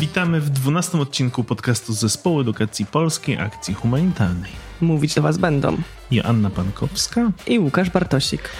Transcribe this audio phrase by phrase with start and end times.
[0.00, 4.50] Witamy w 12 odcinku podcastu Zespołu Edukacji Polskiej Akcji Humanitarnej.
[4.80, 5.76] Mówić do Was będą
[6.10, 8.50] Joanna Pankowska i Łukasz Bartosik.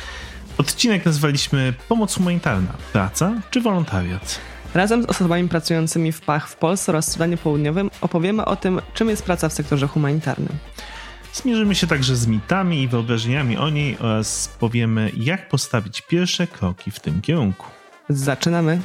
[0.59, 4.41] Odcinek nazwaliśmy Pomoc humanitarna, praca czy wolontariat?
[4.75, 9.09] Razem z osobami pracującymi w PACH w Polsce oraz Sudanie Południowym opowiemy o tym, czym
[9.09, 10.59] jest praca w sektorze humanitarnym.
[11.33, 16.91] Zmierzymy się także z mitami i wyobrażeniami o niej oraz powiemy, jak postawić pierwsze kroki
[16.91, 17.67] w tym kierunku.
[18.09, 18.81] Zaczynamy.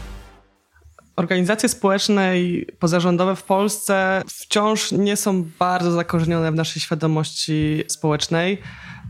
[1.15, 8.61] Organizacje społeczne i pozarządowe w Polsce wciąż nie są bardzo zakorzenione w naszej świadomości społecznej.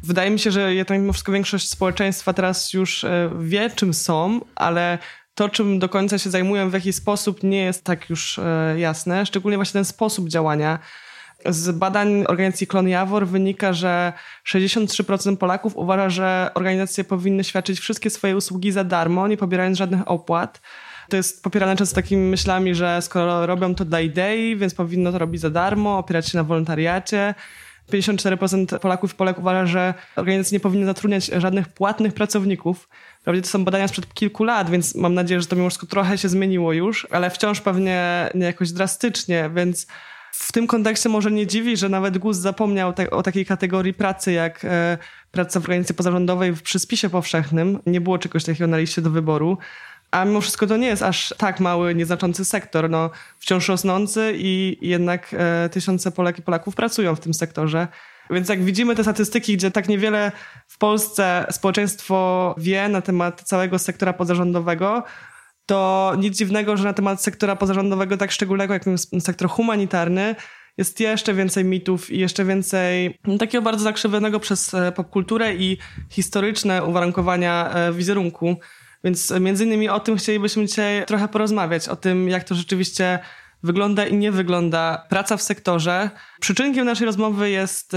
[0.04, 4.42] Wydaje mi się, że jednak mimo wszystko większość społeczeństwa teraz już e, wie, czym są,
[4.56, 4.98] ale
[5.36, 9.26] to, czym do końca się zajmują, w jaki sposób, nie jest tak już e, jasne.
[9.26, 10.80] Szczególnie właśnie ten sposób działania.
[11.46, 14.14] Z badań organizacji Klon Jawor wynika, że
[14.48, 20.12] 63% Polaków uważa, że organizacje powinny świadczyć wszystkie swoje usługi za darmo, nie pobierając żadnych
[20.12, 20.62] opłat.
[21.10, 25.18] To jest popierane często takimi myślami, że skoro robią to dla idei, więc powinno to
[25.18, 27.34] robić za darmo, opierać się na wolontariacie.
[27.92, 32.90] 54% Polaków i Polek uważa, że organizacje nie powinny zatrudniać żadnych płatnych pracowników.
[33.24, 36.18] Prawdzie to są badania sprzed kilku lat, więc mam nadzieję, że to mimo wszystko trochę
[36.18, 39.88] się zmieniło już, ale wciąż pewnie nie jakoś drastycznie, więc
[40.32, 44.32] w tym kontekście może nie dziwi, że nawet GUS zapomniał te, o takiej kategorii pracy
[44.32, 44.98] jak e,
[45.32, 47.80] praca w organizacji pozarządowej przy spisie powszechnym.
[47.86, 49.58] Nie było czegoś takiego na liście do wyboru.
[50.16, 52.90] A mimo wszystko to nie jest aż tak mały, nieznaczący sektor.
[52.90, 57.88] No, wciąż rosnący i jednak e, tysiące Polek i Polaków pracują w tym sektorze.
[58.30, 60.32] Więc jak widzimy te statystyki, gdzie tak niewiele
[60.68, 65.04] w Polsce społeczeństwo wie na temat całego sektora pozarządowego,
[65.66, 68.84] to nic dziwnego, że na temat sektora pozarządowego tak szczególnego, jak
[69.20, 70.36] sektor humanitarny,
[70.78, 75.78] jest jeszcze więcej mitów i jeszcze więcej takiego bardzo zakrzywionego przez e, popkulturę i
[76.10, 78.56] historyczne uwarunkowania e, wizerunku.
[79.06, 83.20] Więc między innymi o tym chcielibyśmy dzisiaj trochę porozmawiać, o tym, jak to rzeczywiście
[83.64, 86.10] wygląda i nie wygląda praca w sektorze.
[86.40, 87.96] Przyczynkiem naszej rozmowy jest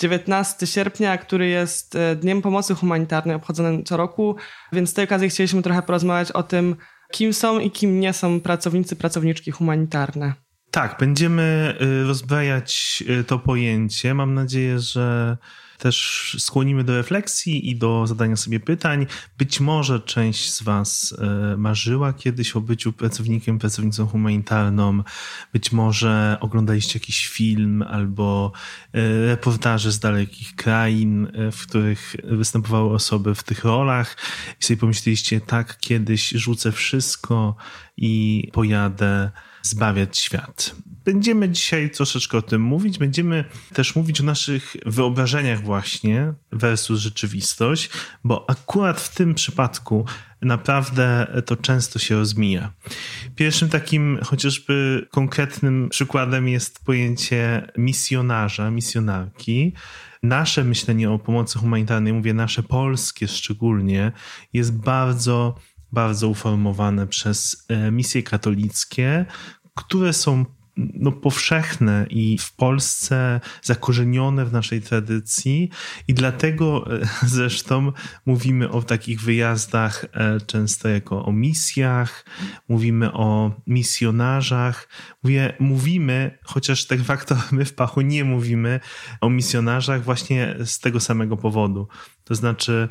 [0.00, 4.36] 19 e, sierpnia, który jest Dniem Pomocy Humanitarnej obchodzonym co roku,
[4.72, 6.76] więc z tej okazji chcieliśmy trochę porozmawiać o tym,
[7.12, 10.34] kim są i kim nie są pracownicy, pracowniczki humanitarne.
[10.70, 14.14] Tak, będziemy y, rozbrajać y, to pojęcie.
[14.14, 15.36] Mam nadzieję, że
[15.78, 19.06] też skłonimy do refleksji i do zadania sobie pytań.
[19.38, 21.12] Być może część z Was
[21.54, 25.02] y, marzyła kiedyś o byciu pracownikiem, pracownicą humanitarną.
[25.52, 28.52] Być może oglądaliście jakiś film albo
[29.26, 34.16] reportaże z dalekich krain, w których występowały osoby w tych rolach
[34.60, 37.56] i sobie pomyśleliście, tak, kiedyś rzucę wszystko
[37.96, 39.30] i pojadę
[39.62, 40.76] zbawiać świat.
[41.06, 42.98] Będziemy dzisiaj troszeczkę o tym mówić.
[42.98, 43.44] Będziemy
[43.74, 47.90] też mówić o naszych wyobrażeniach właśnie versus rzeczywistość,
[48.24, 50.04] bo akurat w tym przypadku
[50.42, 52.72] naprawdę to często się rozmija.
[53.34, 59.72] Pierwszym takim chociażby konkretnym przykładem jest pojęcie misjonarza, misjonarki.
[60.22, 64.12] Nasze myślenie o pomocy humanitarnej, mówię nasze polskie szczególnie,
[64.52, 65.54] jest bardzo
[65.92, 69.26] bardzo uformowane przez e, misje katolickie,
[69.74, 70.44] które są
[70.76, 75.70] no, powszechne i w Polsce zakorzenione w naszej tradycji,
[76.08, 77.92] i dlatego e, zresztą
[78.26, 82.24] mówimy o takich wyjazdach e, często jako o misjach,
[82.68, 84.88] mówimy o misjonarzach.
[85.22, 88.80] Mówię, mówimy, chociaż tak fakto my w Pachu nie mówimy
[89.20, 91.88] o misjonarzach właśnie z tego samego powodu.
[92.24, 92.88] To znaczy,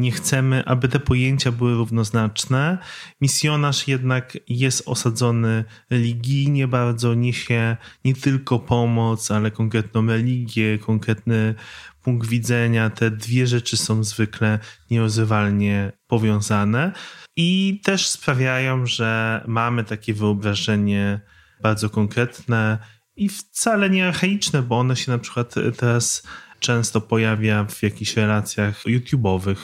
[0.00, 2.78] nie chcemy, aby te pojęcia były równoznaczne.
[3.20, 11.54] Misjonarz jednak jest osadzony religijnie bardzo, niesie nie tylko pomoc, ale konkretną religię, konkretny
[12.02, 12.90] punkt widzenia.
[12.90, 14.58] Te dwie rzeczy są zwykle
[14.90, 16.92] nierozrywalnie powiązane
[17.36, 21.20] i też sprawiają, że mamy takie wyobrażenie
[21.62, 22.78] bardzo konkretne
[23.16, 26.22] i wcale nie archaiczne, bo one się na przykład teraz
[26.60, 29.56] często pojawia w jakichś relacjach YouTube'owych,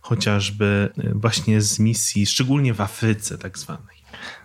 [0.00, 3.98] chociażby właśnie z misji, szczególnie w Afryce tak zwanej.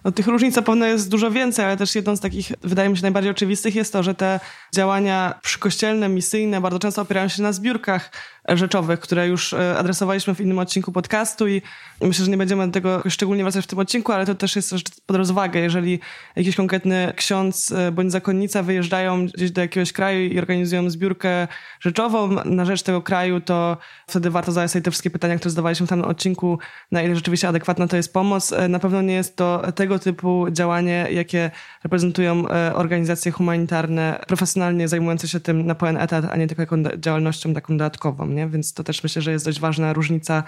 [0.03, 3.01] No, tych różnic zapewne jest dużo więcej, ale też jedną z takich, wydaje mi się,
[3.01, 4.39] najbardziej oczywistych jest to, że te
[4.75, 8.11] działania przykościelne, misyjne bardzo często opierają się na zbiórkach
[8.49, 11.61] rzeczowych, które już e, adresowaliśmy w innym odcinku podcastu i
[12.01, 14.69] myślę, że nie będziemy do tego szczególnie wracać w tym odcinku, ale to też jest
[14.69, 15.59] rzecz pod rozwagę.
[15.59, 15.99] Jeżeli
[16.35, 21.47] jakiś konkretny ksiądz e, bądź zakonnica wyjeżdżają gdzieś do jakiegoś kraju i organizują zbiórkę
[21.79, 23.77] rzeczową na rzecz tego kraju, to
[24.07, 26.59] wtedy warto zadać sobie te wszystkie pytania, które zadawaliśmy w tym odcinku,
[26.91, 28.53] na ile rzeczywiście adekwatna to jest pomoc.
[28.53, 31.51] E, na pewno nie jest to tego typu działanie, jakie
[31.83, 37.53] reprezentują organizacje humanitarne, profesjonalnie zajmujące się tym na pełen etat, a nie tylko jako działalnością
[37.53, 38.47] taką dodatkową nie?
[38.47, 40.43] Więc to też myślę, że jest dość ważna różnica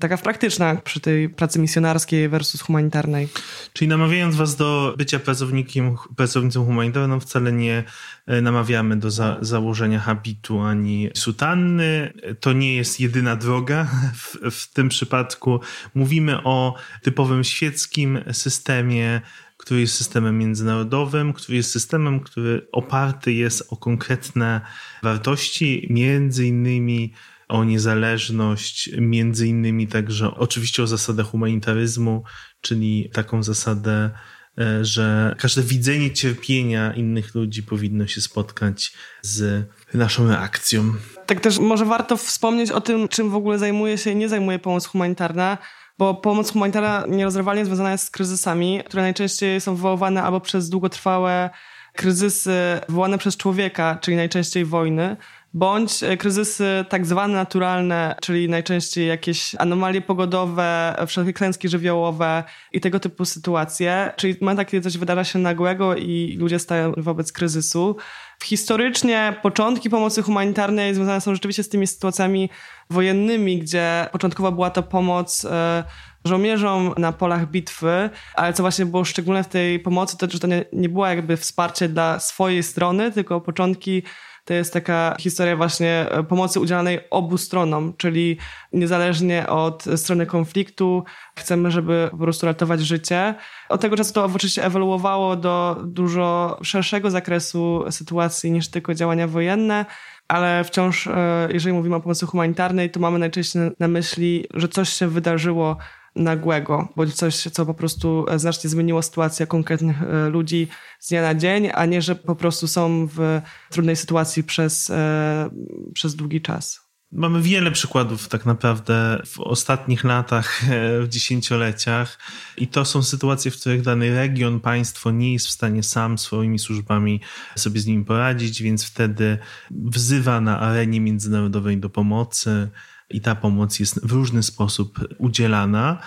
[0.00, 3.28] taka praktyczna przy tej pracy misjonarskiej versus humanitarnej.
[3.72, 7.84] Czyli namawiając was do bycia pracownikiem, pracownicą humanitarną, wcale nie
[8.26, 12.12] e, namawiamy do za, założenia habitu ani sutanny.
[12.40, 13.88] To nie jest jedyna droga.
[14.14, 15.60] W, w tym przypadku
[15.94, 19.20] mówimy o typowym świeckim systemie,
[19.56, 24.60] który jest systemem międzynarodowym, który jest systemem, który oparty jest o konkretne
[25.02, 27.12] wartości, między innymi
[27.50, 32.22] o niezależność, między innymi także oczywiście o zasadę humanitaryzmu,
[32.60, 34.10] czyli taką zasadę,
[34.58, 38.92] e, że każde widzenie cierpienia innych ludzi powinno się spotkać
[39.22, 40.92] z naszą reakcją.
[41.26, 44.58] Tak też może warto wspomnieć o tym, czym w ogóle zajmuje się i nie zajmuje
[44.58, 45.58] pomoc humanitarna
[46.00, 51.50] bo pomoc humanitarna nierozerwalnie związana jest z kryzysami, które najczęściej są wywoływane albo przez długotrwałe
[51.92, 55.16] kryzysy wywołane przez człowieka, czyli najczęściej wojny,
[55.54, 62.80] bądź e, kryzysy tak zwane naturalne, czyli najczęściej jakieś anomalie pogodowe, wszelkie klęski żywiołowe i
[62.80, 67.96] tego typu sytuacje, czyli moment, kiedy coś wydarza się nagłego i ludzie stają wobec kryzysu.
[68.44, 72.50] Historycznie początki pomocy humanitarnej związane są rzeczywiście z tymi sytuacjami
[72.90, 75.84] wojennymi, gdzie początkowo była to pomoc e,
[76.24, 80.46] żołnierzom na polach bitwy, ale co właśnie było szczególne w tej pomocy, to że to
[80.46, 84.02] nie, nie było jakby wsparcie dla swojej strony, tylko początki
[84.44, 88.36] to jest taka historia właśnie e, pomocy udzielanej obu stronom, czyli
[88.72, 91.04] niezależnie od strony konfliktu
[91.38, 93.34] chcemy, żeby po prostu ratować życie.
[93.68, 99.86] Od tego czasu to oczywiście ewoluowało do dużo szerszego zakresu sytuacji niż tylko działania wojenne,
[100.28, 104.88] ale wciąż, e, jeżeli mówimy o pomocy humanitarnej, to mamy najczęściej na myśli, że coś
[104.88, 105.76] się wydarzyło
[106.16, 110.68] nagłego, bądź coś, co po prostu znacznie zmieniło sytuację konkretnych e, ludzi
[111.00, 113.40] z dnia na dzień, a nie, że po prostu są w
[113.70, 115.50] trudnej sytuacji przez, e,
[115.94, 116.90] przez długi czas.
[117.12, 122.18] Mamy wiele przykładów tak naprawdę w ostatnich latach, e, w dziesięcioleciach
[122.56, 126.58] i to są sytuacje, w których dany region, państwo nie jest w stanie sam swoimi
[126.58, 127.20] służbami
[127.56, 129.38] sobie z nimi poradzić, więc wtedy
[129.70, 132.68] wzywa na arenie międzynarodowej do pomocy,
[133.10, 135.98] i ta pomoc jest w różny sposób udzielana.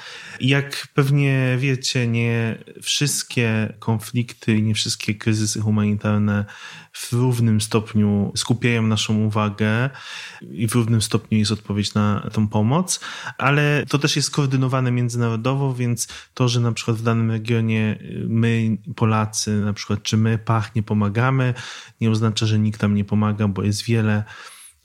[0.42, 6.46] Jak pewnie wiecie, nie wszystkie konflikty, nie wszystkie kryzysy humanitarne
[6.94, 9.90] w równym stopniu skupiają naszą uwagę
[10.42, 13.00] i w równym stopniu jest odpowiedź na tą pomoc,
[13.38, 18.78] ale to też jest koordynowane międzynarodowo, więc to, że na przykład w danym regionie my,
[18.96, 21.54] Polacy, na przykład, czy my, Pach, nie pomagamy,
[22.02, 24.24] nie oznacza, że nikt tam nie pomaga, bo jest wiele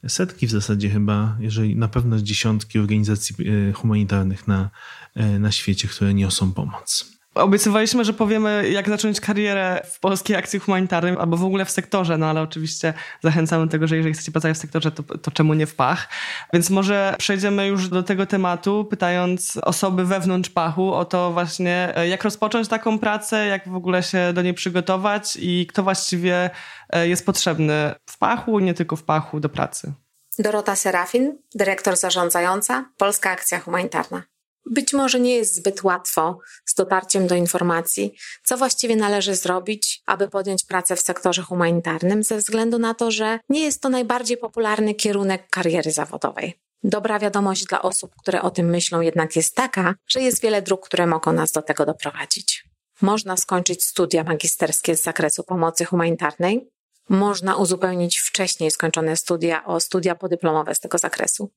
[0.08, 3.36] setki w zasadzie chyba, jeżeli na pewno dziesiątki organizacji
[3.68, 4.70] e, humanitarnych na,
[5.14, 7.17] e, na świecie, które niosą pomoc.
[7.38, 12.18] Obiecywaliśmy, że powiemy, jak zacząć karierę w polskiej akcji humanitarnej albo w ogóle w sektorze,
[12.18, 15.54] no ale oczywiście zachęcamy do tego, że jeżeli chcecie pracować w sektorze, to, to czemu
[15.54, 16.08] nie w pach.
[16.52, 22.24] Więc może przejdziemy już do tego tematu, pytając osoby wewnątrz pachu o to właśnie, jak
[22.24, 26.50] rozpocząć taką pracę, jak w ogóle się do niej przygotować i kto właściwie
[26.90, 29.92] e, jest potrzebny w pachu, nie tylko w pachu do pracy.
[30.38, 34.22] Dorota Serafin, dyrektor zarządzająca, Polska Akcja Humanitarna.
[34.70, 40.28] Być może nie jest zbyt łatwo z dotarciem do informacji, co właściwie należy zrobić, aby
[40.28, 44.94] podjąć pracę w sektorze humanitarnym, ze względu na to, że nie jest to najbardziej popularny
[44.94, 46.58] kierunek kariery zawodowej.
[46.82, 50.86] Dobra wiadomość dla osób, które o tym myślą, jednak jest taka, że jest wiele dróg,
[50.86, 52.64] które mogą nas do tego doprowadzić.
[53.00, 56.68] Można skończyć studia magisterskie z zakresu pomocy humanitarnej,
[57.08, 61.50] można uzupełnić wcześniej skończone studia o studia podyplomowe z tego zakresu.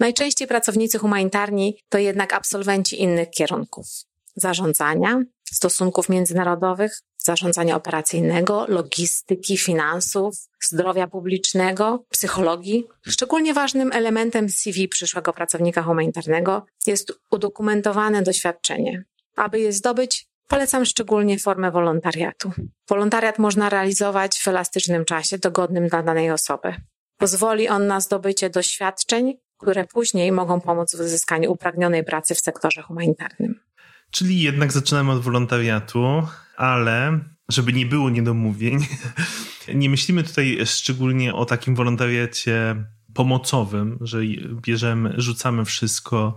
[0.00, 3.86] Najczęściej pracownicy humanitarni to jednak absolwenci innych kierunków
[4.36, 5.22] zarządzania,
[5.52, 12.86] stosunków międzynarodowych, zarządzania operacyjnego, logistyki, finansów, zdrowia publicznego, psychologii.
[13.06, 19.04] Szczególnie ważnym elementem CV przyszłego pracownika humanitarnego jest udokumentowane doświadczenie.
[19.36, 22.52] Aby je zdobyć, polecam szczególnie formę wolontariatu.
[22.88, 26.74] Wolontariat można realizować w elastycznym czasie, dogodnym dla danej osoby.
[27.16, 32.82] Pozwoli on na zdobycie doświadczeń, które później mogą pomóc w uzyskaniu upragnionej pracy w sektorze
[32.82, 33.60] humanitarnym.
[34.10, 36.22] Czyli jednak zaczynamy od wolontariatu,
[36.56, 38.78] ale żeby nie było niedomówień,
[39.74, 42.84] nie myślimy tutaj szczególnie o takim wolontariacie
[43.14, 44.18] pomocowym, że
[44.60, 46.34] bierzemy, rzucamy wszystko,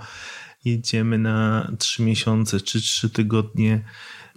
[0.65, 3.83] jedziemy na trzy miesiące czy trzy tygodnie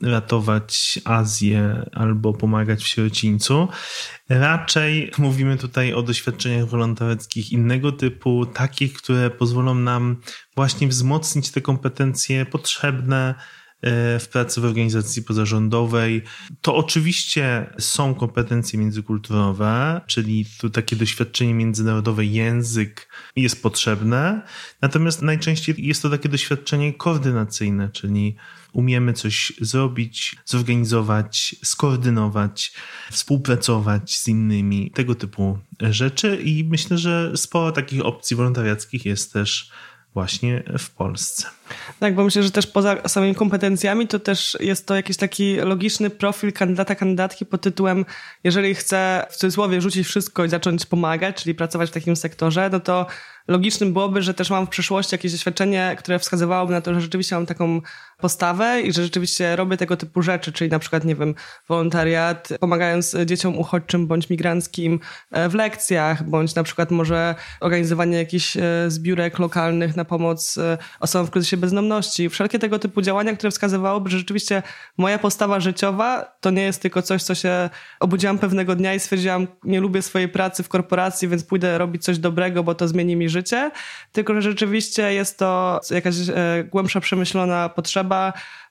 [0.03, 3.69] ratować Azję albo pomagać w sierocińcu.
[4.29, 10.17] Raczej mówimy tutaj o doświadczeniach wolontariackich innego typu, takich, które pozwolą nam
[10.57, 13.35] właśnie wzmocnić te kompetencje potrzebne
[14.21, 16.23] w pracy w organizacji pozarządowej.
[16.61, 24.43] To oczywiście są kompetencje międzykulturowe, czyli tu takie doświadczenie międzynarodowe, język jest potrzebne,
[24.83, 28.37] natomiast najczęściej jest to takie doświadczenie koordynacyjne, czyli
[28.73, 32.73] umiemy coś zrobić, zorganizować, skoordynować,
[33.11, 39.71] współpracować z innymi, tego typu rzeczy i myślę, że sporo takich opcji wolontariackich jest też
[40.15, 41.47] właśnie w Polsce.
[42.01, 46.11] Tak, bo myślę, że też poza samymi kompetencjami to też jest to jakiś taki logiczny
[46.11, 48.05] profil kandydata, kandydatki pod tytułem
[48.45, 52.81] jeżeli chcę w cudzysłowie rzucić wszystko i zacząć pomagać, czyli pracować w takim sektorze, no
[52.81, 53.07] to
[53.49, 57.35] logicznym byłoby, że też mam w przeszłości jakieś doświadczenie, które wskazywałoby na to, że rzeczywiście
[57.35, 57.81] mam taką
[58.21, 61.35] postawę i że rzeczywiście robię tego typu rzeczy, czyli na przykład, nie wiem,
[61.69, 65.01] wolontariat, pomagając dzieciom uchodźczym bądź migranckim
[65.31, 70.79] e, w lekcjach, bądź na przykład może organizowanie jakichś e, zbiórek lokalnych na pomoc e,
[71.01, 72.29] osobom w kryzysie bezdomności.
[72.29, 74.63] Wszelkie tego typu działania, które wskazywałoby, że rzeczywiście
[74.97, 79.47] moja postawa życiowa to nie jest tylko coś, co się obudziłam pewnego dnia i stwierdziłam,
[79.65, 83.29] nie lubię swojej pracy w korporacji, więc pójdę robić coś dobrego, bo to zmieni mi
[83.29, 83.71] życie,
[84.13, 86.15] tylko że rzeczywiście jest to jakaś
[86.71, 88.10] głębsza, przemyślona potrzeba,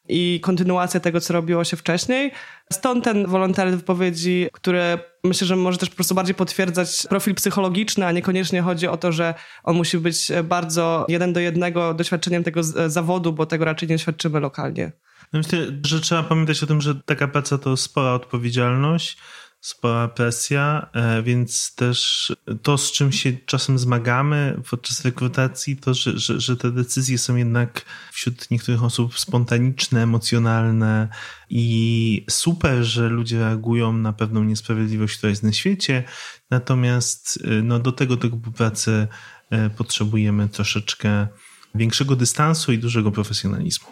[0.10, 2.32] i kontynuacja tego, co robiło się wcześniej.
[2.74, 8.06] Stąd ten wolontariat wypowiedzi, który myślę, że może też po prostu bardziej potwierdzać profil psychologiczny,
[8.06, 12.64] a niekoniecznie chodzi o to, że on musi być bardzo jeden do jednego doświadczeniem tego
[12.88, 14.92] zawodu, bo tego raczej nie doświadczymy lokalnie.
[15.34, 19.18] No myślę, że trzeba pamiętać o tym, że taka praca to spora odpowiedzialność,
[19.62, 22.32] spora presja, e, więc też
[22.64, 27.36] to, z czym się czasem zmagamy podczas rekrutacji, to, że, że, że te decyzje są
[27.36, 31.08] jednak wśród niektórych osób spontaniczne, emocjonalne
[31.50, 36.04] i super, że ludzie reagują na pewną niesprawiedliwość, która jest na świecie,
[36.50, 39.08] natomiast e, no, do tego typu pracy
[39.50, 41.28] e, potrzebujemy troszeczkę
[41.76, 43.88] większego dystansu i dużego profesjonalizmu.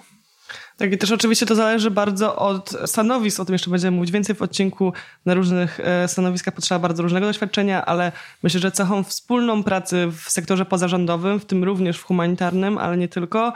[0.77, 4.35] Tak, i też oczywiście to zależy bardzo od stanowisk, o tym jeszcze będziemy mówić więcej
[4.35, 4.93] w odcinku.
[5.25, 8.11] Na różnych e, stanowiskach potrzeba bardzo różnego doświadczenia, ale
[8.43, 13.07] myślę, że cechą wspólną pracy w sektorze pozarządowym, w tym również w humanitarnym, ale nie
[13.07, 13.53] tylko,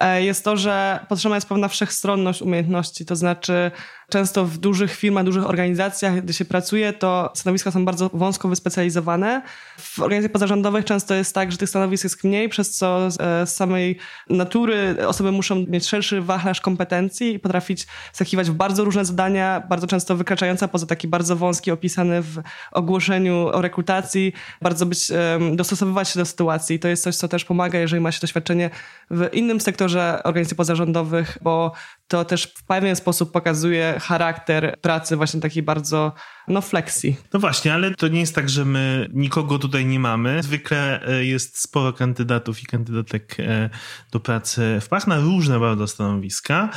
[0.00, 3.70] e, jest to, że potrzebna jest pewna wszechstronność umiejętności, to znaczy
[4.08, 9.42] Często w dużych firmach, dużych organizacjach, gdy się pracuje, to stanowiska są bardzo wąsko wyspecjalizowane.
[9.78, 13.10] W organizacjach pozarządowych często jest tak, że tych stanowisk jest mniej, przez co e,
[13.46, 13.98] z samej
[14.30, 19.86] natury osoby muszą mieć szerszy wachlarz kompetencji i potrafić skakiwać w bardzo różne zadania, bardzo
[19.86, 22.42] często wykraczające poza taki bardzo wąski opisany w
[22.72, 25.12] ogłoszeniu o rekrutacji, bardzo być,
[25.54, 26.76] dostosowywać się do sytuacji.
[26.76, 28.70] I to jest coś, co też pomaga, jeżeli ma się doświadczenie
[29.10, 31.72] w innym sektorze organizacji pozarządowych, bo
[32.08, 36.12] to też w pewien sposób pokazuje charakter pracy właśnie takiej bardzo
[36.48, 37.16] no flexi.
[37.32, 40.42] No właśnie, ale to nie jest tak, że my nikogo tutaj nie mamy.
[40.42, 43.70] Zwykle e, jest sporo kandydatów i kandydatek e,
[44.12, 46.70] do pracy w Pach na różne bardzo stanowiska.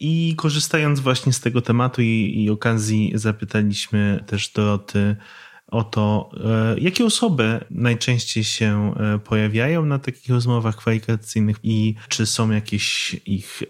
[0.00, 5.16] I korzystając właśnie z tego tematu i, i okazji zapytaliśmy też Doroty
[5.66, 12.50] o to, e, jakie osoby najczęściej się pojawiają na takich rozmowach kwalifikacyjnych i czy są
[12.50, 13.62] jakieś ich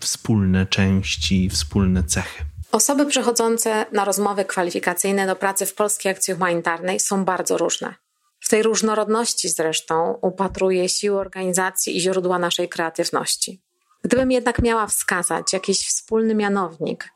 [0.00, 2.44] wspólne części, wspólne cechy.
[2.72, 7.94] Osoby przychodzące na rozmowy kwalifikacyjne do pracy w Polskiej Akcji Humanitarnej są bardzo różne.
[8.40, 13.62] W tej różnorodności zresztą upatruję siły organizacji i źródła naszej kreatywności.
[14.02, 17.08] Gdybym jednak miała wskazać jakiś wspólny mianownik,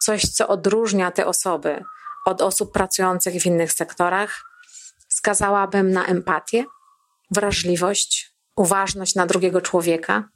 [0.00, 1.84] coś, co odróżnia te osoby
[2.24, 4.44] od osób pracujących w innych sektorach,
[5.08, 6.64] wskazałabym na empatię,
[7.30, 10.28] wrażliwość, uważność na drugiego człowieka,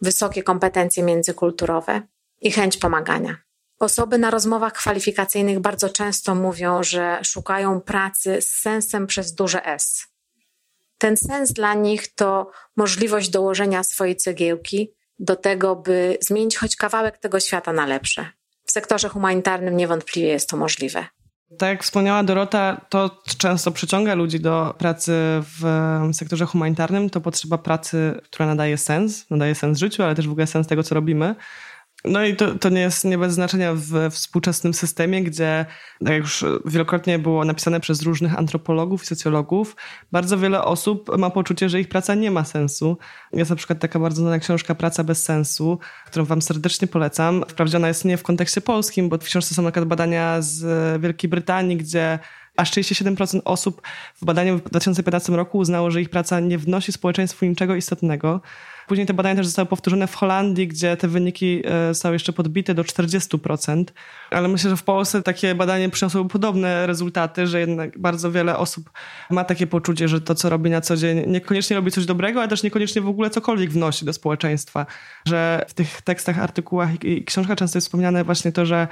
[0.00, 2.02] wysokie kompetencje międzykulturowe
[2.40, 3.36] i chęć pomagania.
[3.78, 10.06] Osoby na rozmowach kwalifikacyjnych bardzo często mówią, że szukają pracy z sensem przez duże S.
[10.98, 17.18] Ten sens dla nich to możliwość dołożenia swojej cegiełki do tego, by zmienić choć kawałek
[17.18, 18.26] tego świata na lepsze.
[18.64, 21.06] W sektorze humanitarnym niewątpliwie jest to możliwe.
[21.58, 25.62] Tak jak wspomniała Dorota, to często przyciąga ludzi do pracy w
[26.12, 27.10] sektorze humanitarnym.
[27.10, 30.82] To potrzeba pracy, która nadaje sens, nadaje sens życiu, ale też w ogóle sens tego,
[30.82, 31.34] co robimy.
[32.04, 35.66] No i to, to nie jest nie bez znaczenia w współczesnym systemie, gdzie,
[36.04, 39.76] tak jak już wielokrotnie było napisane przez różnych antropologów i socjologów,
[40.12, 42.98] bardzo wiele osób ma poczucie, że ich praca nie ma sensu.
[43.32, 47.44] Jest na przykład taka bardzo znana książka Praca bez sensu, którą wam serdecznie polecam.
[47.48, 51.02] Wprawdzie ona jest nie w kontekście polskim, bo w książce są na przykład badania z
[51.02, 52.18] Wielkiej Brytanii, gdzie
[52.56, 53.82] aż 37% osób
[54.14, 58.40] w badaniu w 2015 roku uznało, że ich praca nie wnosi społeczeństwu niczego istotnego.
[58.88, 62.74] Później te badania też zostały powtórzone w Holandii, gdzie te wyniki e, zostały jeszcze podbite
[62.74, 63.84] do 40%.
[64.30, 68.90] Ale myślę, że w Polsce takie badanie przyniosło podobne rezultaty, że jednak bardzo wiele osób
[69.30, 72.48] ma takie poczucie, że to, co robi na co dzień, niekoniecznie robi coś dobrego, ale
[72.48, 74.86] też niekoniecznie w ogóle cokolwiek wnosi do społeczeństwa.
[75.26, 78.88] Że w tych tekstach, artykułach i książkach często jest wspomniane właśnie to, że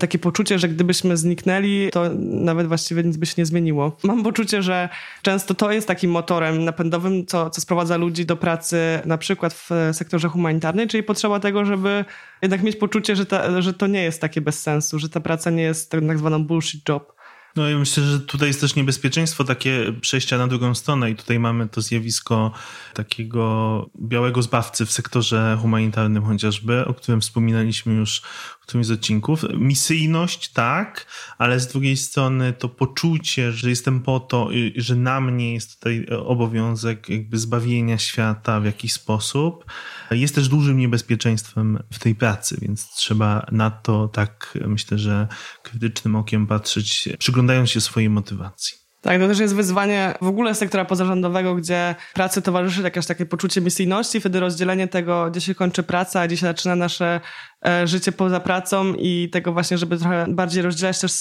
[0.00, 3.96] takie poczucie, że gdybyśmy zniknęli, to nawet właściwie nic by się nie zmieniło.
[4.02, 4.88] Mam poczucie, że
[5.22, 9.70] często to jest takim motorem napędowym, co, co sprowadza ludzi do pracy na przykład w
[9.92, 12.04] sektorze humanitarnym, czyli potrzeba tego, żeby
[12.42, 15.50] jednak mieć poczucie, że, ta, że to nie jest takie bez sensu, że ta praca
[15.50, 17.19] nie jest tak zwaną bullshit job.
[17.56, 21.38] No ja myślę, że tutaj jest też niebezpieczeństwo takie przejścia na drugą stronę i tutaj
[21.38, 22.52] mamy to zjawisko
[22.94, 28.22] takiego białego zbawcy w sektorze humanitarnym chociażby, o którym wspominaliśmy już
[28.60, 29.44] w którymś z odcinków.
[29.54, 31.06] Misyjność tak,
[31.38, 36.06] ale z drugiej strony to poczucie, że jestem po to, że na mnie jest tutaj
[36.26, 39.64] obowiązek jakby zbawienia świata w jakiś sposób,
[40.10, 45.28] jest też dużym niebezpieczeństwem w tej pracy, więc trzeba na to tak myślę, że
[45.62, 47.08] krytycznym okiem patrzeć,
[47.40, 48.76] przyglądając się swojej motywacji.
[49.02, 53.60] Tak, to też jest wyzwanie w ogóle sektora pozarządowego, gdzie pracy towarzyszy jakieś takie poczucie
[53.60, 57.20] misyjności, wtedy rozdzielenie tego, gdzie się kończy praca, a gdzie się zaczyna nasze
[57.66, 61.12] e, życie poza pracą i tego właśnie, żeby trochę bardziej rozdzielać też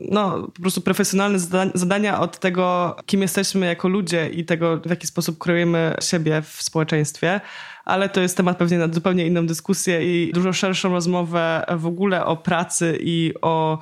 [0.00, 1.38] no, po prostu profesjonalne
[1.74, 6.62] zadania od tego, kim jesteśmy jako ludzie i tego, w jaki sposób kreujemy siebie w
[6.62, 7.40] społeczeństwie
[7.84, 12.24] ale to jest temat pewnie na zupełnie inną dyskusję i dużo szerszą rozmowę w ogóle
[12.24, 13.78] o pracy i o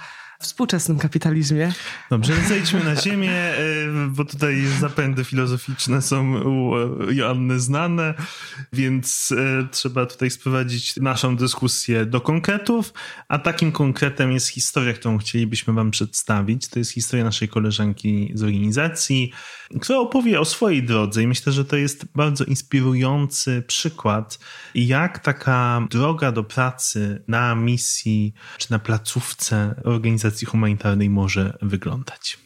[0.47, 1.73] współczesnym kapitalizmie.
[2.11, 3.57] Dobrze, zejdźmy na ziemię, e,
[4.09, 6.75] bo tutaj zapędy filozoficzne są u
[7.13, 8.15] Joanny znane,
[8.73, 12.93] więc e, trzeba tutaj sprowadzić naszą dyskusję do konkretów,
[13.29, 16.69] a takim konkretem jest historia, którą chcielibyśmy wam przedstawić.
[16.69, 19.33] To jest historia naszej koleżanki z organizacji,
[19.81, 24.39] która opowie o swojej drodze i myślę, że to jest bardzo inspirujący przykład,
[24.75, 32.39] jak taka droga do pracy na misji czy na placówce organizacji humanitarnej może wyglądać.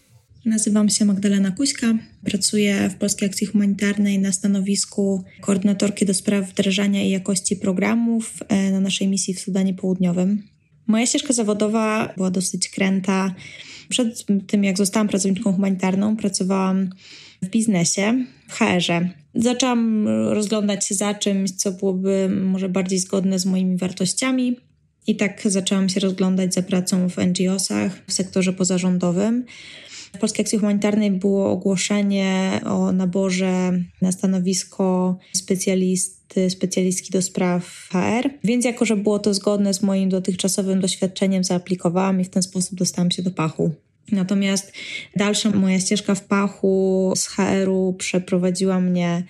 [0.45, 1.87] Nazywam się Magdalena Kuśka,
[2.25, 8.71] pracuję w Polskiej Akcji Humanitarnej na stanowisku koordynatorki do spraw wdrażania i jakości programów e,
[8.71, 10.43] na naszej misji w Sudanie Południowym.
[10.87, 13.35] Moja ścieżka zawodowa była dosyć kręta.
[13.91, 16.91] Przed tym, jak zostałam pracowniczką humanitarną, pracowałam
[17.43, 19.09] w biznesie, w HR-ze.
[19.35, 24.57] Zaczęłam rozglądać się za czymś, co byłoby może bardziej zgodne z moimi wartościami.
[25.07, 29.45] I tak zaczęłam się rozglądać za pracą w NGO-sach, w sektorze pozarządowym.
[30.15, 38.31] W Polskiej Akcji Humanitarnej było ogłoszenie o naborze na stanowisko specjalisty, specjalistki do spraw HR,
[38.45, 42.79] więc jako, że było to zgodne z moim dotychczasowym doświadczeniem, zaaplikowałam i w ten sposób
[42.79, 43.71] dostałam się do pachu.
[44.13, 44.73] Natomiast
[45.17, 49.23] dalsza moja ścieżka w pachu z HR-u przeprowadziła mnie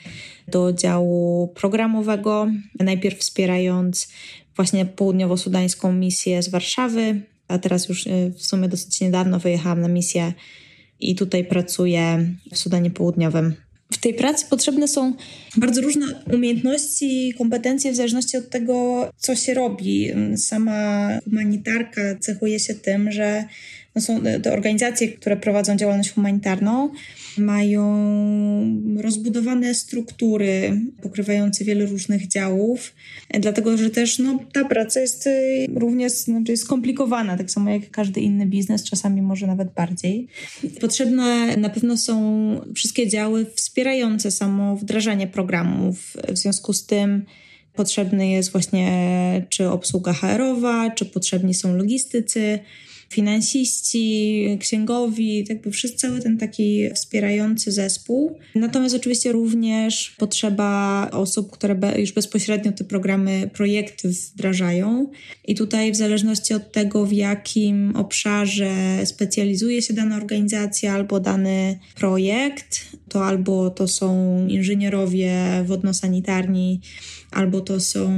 [0.49, 2.47] do działu programowego,
[2.79, 4.09] najpierw wspierając
[4.57, 9.89] właśnie południowo-sudańską misję z Warszawy, a teraz już y, w sumie dosyć niedawno wyjechałam na
[9.89, 10.33] misję
[11.01, 13.55] i tutaj pracuję w Sudanie Południowym.
[13.93, 15.15] W tej pracy potrzebne są
[15.57, 20.13] bardzo różne umiejętności i kompetencje w zależności od tego, co się robi.
[20.37, 23.45] Sama humanitarka cechuje się tym, że
[23.95, 26.91] no są te organizacje, które prowadzą działalność humanitarną,
[27.39, 27.85] mają
[29.03, 32.95] rozbudowane struktury pokrywające wiele różnych działów,
[33.41, 38.21] dlatego że też no, ta praca jest y, również znaczy skomplikowana, tak samo jak każdy
[38.21, 40.29] inny biznes, czasami może nawet bardziej.
[40.81, 42.21] Potrzebne na pewno są
[42.75, 46.17] wszystkie działy wspierające samo wdrażanie programów.
[46.29, 47.25] W związku z tym
[47.75, 52.59] potrzebny jest właśnie czy obsługa HR-owa, czy potrzebni są logistycy,
[53.13, 58.39] finansiści, księgowi, jakby wszyscy, cały ten taki wspierający zespół.
[58.55, 65.11] Natomiast oczywiście również potrzeba osób, które już bezpośrednio te programy, projekty wdrażają.
[65.47, 68.73] I tutaj w zależności od tego, w jakim obszarze
[69.05, 75.35] specjalizuje się dana organizacja albo dany projekt, to albo to są inżynierowie
[75.67, 76.81] wodno-sanitarni,
[77.31, 78.11] albo to są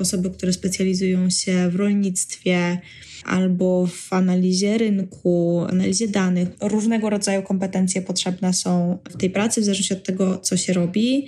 [0.00, 2.78] osoby, które specjalizują się w rolnictwie,
[3.24, 6.48] albo w analizie rynku, analizie danych.
[6.60, 11.26] Różnego rodzaju kompetencje potrzebne są w tej pracy, w zależności od tego, co się robi.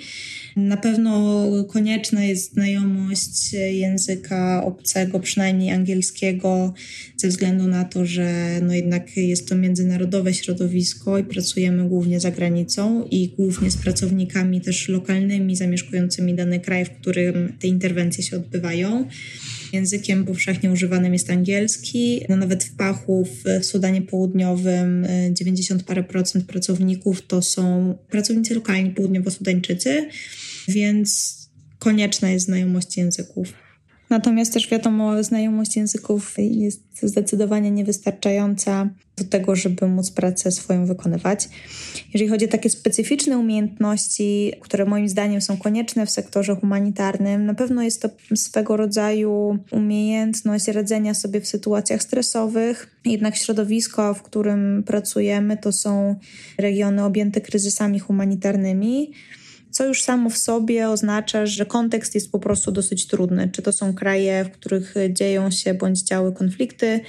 [0.56, 6.74] Na pewno konieczna jest znajomość języka obcego, przynajmniej angielskiego,
[7.16, 12.30] ze względu na to, że no jednak jest to międzynarodowe środowisko i pracujemy głównie za
[12.30, 18.36] granicą i głównie z pracownikami też lokalnymi, zamieszkującymi dany kraj, w którym te interwencje się
[18.36, 19.08] odbywają.
[19.72, 22.20] Językiem powszechnie używanym jest angielski.
[22.28, 28.90] No nawet w Pachu, w Sudanie Południowym 90 parę procent pracowników to są pracownicy lokalni,
[28.90, 30.06] południowo-sudańczycy,
[30.68, 31.38] więc
[31.78, 33.67] konieczna jest znajomość języków.
[34.10, 41.48] Natomiast też wiadomo, znajomość języków jest zdecydowanie niewystarczająca do tego, żeby móc pracę swoją wykonywać.
[42.14, 47.54] Jeżeli chodzi o takie specyficzne umiejętności, które moim zdaniem są konieczne w sektorze humanitarnym, na
[47.54, 53.00] pewno jest to swego rodzaju umiejętność radzenia sobie w sytuacjach stresowych.
[53.04, 56.14] Jednak środowisko, w którym pracujemy, to są
[56.58, 59.12] regiony objęte kryzysami humanitarnymi
[59.70, 63.48] co już samo w sobie oznacza, że kontekst jest po prostu dosyć trudny.
[63.52, 67.00] Czy to są kraje, w których dzieją się bądź działy konflikty,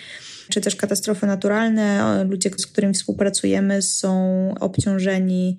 [0.49, 2.23] czy też katastrofy naturalne.
[2.29, 5.57] Ludzie, z którymi współpracujemy, są obciążeni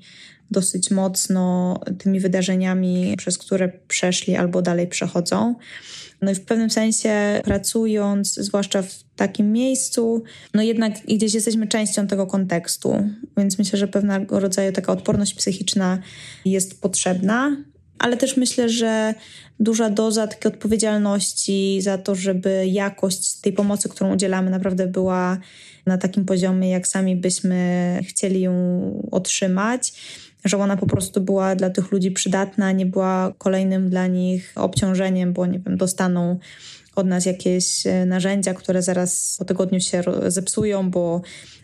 [0.50, 5.54] dosyć mocno tymi wydarzeniami, przez które przeszli albo dalej przechodzą.
[6.22, 10.22] No i w pewnym sensie pracując, zwłaszcza w takim miejscu,
[10.54, 15.98] no jednak gdzieś jesteśmy częścią tego kontekstu, więc myślę, że pewnego rodzaju taka odporność psychiczna
[16.44, 17.56] jest potrzebna,
[17.98, 19.14] ale też myślę, że
[19.60, 25.38] duża doza takiej odpowiedzialności za to, żeby jakość tej pomocy, którą udzielamy, naprawdę była
[25.86, 28.54] na takim poziomie, jak sami byśmy chcieli ją
[29.10, 29.92] otrzymać
[30.44, 35.32] że ona po prostu była dla tych ludzi przydatna, nie była kolejnym dla nich obciążeniem,
[35.32, 36.38] bo nie wiem, dostaną
[36.96, 41.22] od nas jakieś e, narzędzia, które zaraz po tygodniu się zepsują, bo,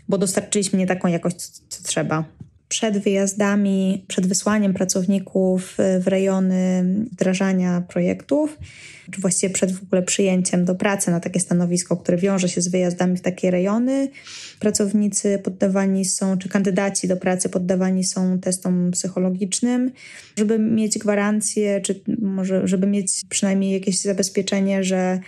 [0.08, 1.36] bo dostarczyliśmy nie taką jakość,
[1.68, 2.24] co trzeba
[2.68, 8.58] przed wyjazdami, przed wysłaniem pracowników y, w rejony wdrażania projektów,
[9.10, 12.68] czy właściwie przed w ogóle przyjęciem do pracy na takie stanowisko, które wiąże się z
[12.68, 14.08] wyjazdami w takie rejony,
[14.60, 19.92] pracownicy poddawani są, czy kandydaci do pracy poddawani są testom psychologicznym,
[20.38, 25.20] żeby mieć gwarancję, czy może, żeby mieć przynajmniej jakieś zabezpieczenie, że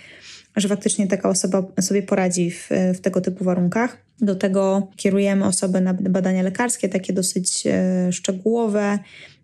[0.55, 3.97] że faktycznie taka osoba sobie poradzi w, w tego typu warunkach.
[4.21, 8.99] Do tego kierujemy osoby na badania lekarskie, takie dosyć e, szczegółowe,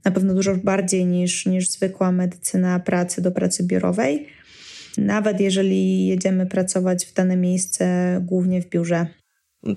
[0.05, 4.27] na pewno dużo bardziej niż, niż zwykła medycyna pracy do pracy biurowej.
[4.97, 9.07] Nawet jeżeli jedziemy pracować w dane miejsce, głównie w biurze.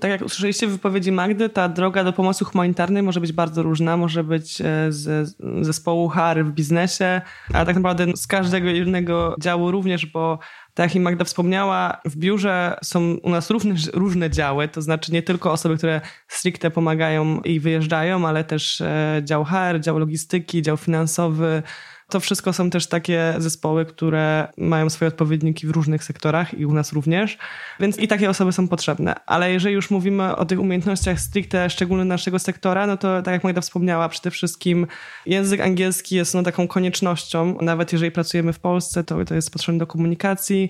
[0.01, 3.97] Tak jak usłyszeliście w wypowiedzi Magdy, ta droga do pomocy humanitarnej może być bardzo różna.
[3.97, 7.21] Może być e, z zespołu HR w biznesie,
[7.53, 10.39] a tak naprawdę z każdego innego działu również, bo
[10.79, 15.11] tak jak i Magda wspomniała, w biurze są u nas różne, różne działy, to znaczy
[15.11, 20.61] nie tylko osoby, które stricte pomagają i wyjeżdżają, ale też e, dział HR, dział logistyki,
[20.61, 21.63] dział finansowy,
[22.09, 26.73] to wszystko są też takie zespoły, które mają swoje odpowiedniki w różnych sektorach i u
[26.73, 27.37] nas również,
[27.79, 29.15] więc i takie osoby są potrzebne.
[29.25, 33.43] Ale jeżeli już mówimy o tych umiejętnościach stricte szczególnych naszego sektora, no to tak jak
[33.43, 34.87] Magda wspomniała, przede wszystkim
[35.25, 37.57] język angielski jest no, taką koniecznością.
[37.61, 40.69] Nawet jeżeli pracujemy w Polsce, to, to jest potrzebne do komunikacji.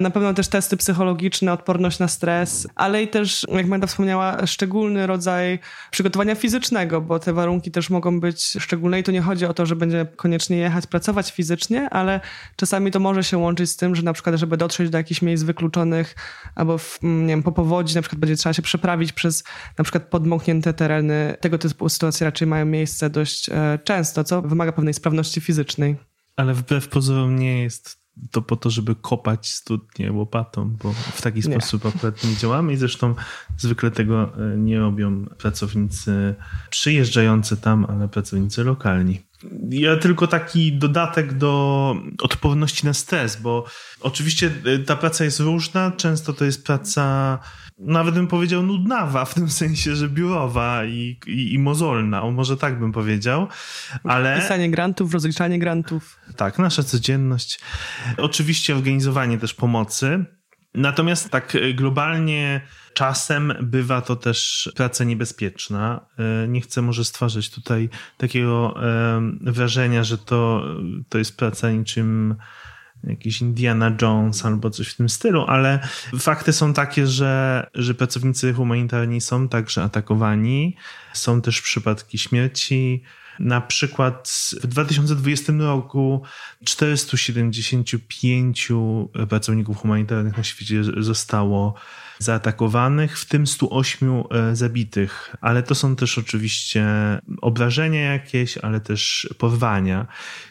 [0.00, 5.06] Na pewno też testy psychologiczne, odporność na stres, ale i też, jak Magda wspomniała, szczególny
[5.06, 5.58] rodzaj
[5.90, 9.66] przygotowania fizycznego, bo te warunki też mogą być szczególne i tu nie chodzi o to,
[9.66, 12.20] że będzie koniecznie jechać pracować fizycznie, ale
[12.56, 15.42] czasami to może się łączyć z tym, że na przykład, żeby dotrzeć do jakichś miejsc
[15.42, 16.14] wykluczonych
[16.54, 19.44] albo w, nie wiem, po powodzi na przykład będzie trzeba się przeprawić przez
[19.78, 21.36] na przykład podmoknięte tereny.
[21.40, 25.96] Tego typu sytuacje raczej mają miejsce dość e, często, co wymaga pewnej sprawności fizycznej.
[26.36, 27.99] Ale wbrew pozorom nie jest
[28.30, 31.42] to po to, żeby kopać studnie łopatą, bo w taki nie.
[31.42, 33.14] sposób akurat nie działamy i zresztą
[33.58, 36.34] zwykle tego e, nie robią pracownicy
[36.70, 39.20] przyjeżdżający tam, ale pracownicy lokalni.
[39.70, 43.64] Ja tylko taki dodatek do odporności na stres, bo
[44.00, 47.38] oczywiście e, ta praca jest różna, często to jest praca
[47.80, 52.56] nawet bym powiedział nudnawa, w tym sensie, że biurowa i, i, i mozolna, o może
[52.56, 53.48] tak bym powiedział,
[54.04, 54.40] ale...
[54.40, 56.20] Pisanie grantów, rozliczanie grantów.
[56.36, 57.60] Tak, nasza codzienność.
[58.16, 60.24] Oczywiście organizowanie też pomocy,
[60.74, 62.60] natomiast tak globalnie
[62.94, 66.06] czasem bywa to też praca niebezpieczna.
[66.18, 68.74] E, nie chcę może stwarzać tutaj takiego
[69.40, 70.64] wrażenia, że to,
[71.08, 72.36] to jest praca niczym
[73.04, 75.78] jakiś Indiana Jones albo coś w tym stylu, ale
[76.18, 80.76] fakty są takie, że, że pracownicy humanitarni są także atakowani.
[81.12, 83.02] Są też przypadki śmierci.
[83.38, 86.22] Na przykład w 2020 roku
[86.64, 88.68] 475
[89.28, 91.74] pracowników humanitarnych na świecie zostało
[92.18, 95.36] zaatakowanych, w tym 108 e, zabitych.
[95.40, 96.84] Ale to są też oczywiście
[97.40, 100.06] obrażenia jakieś, ale też porwania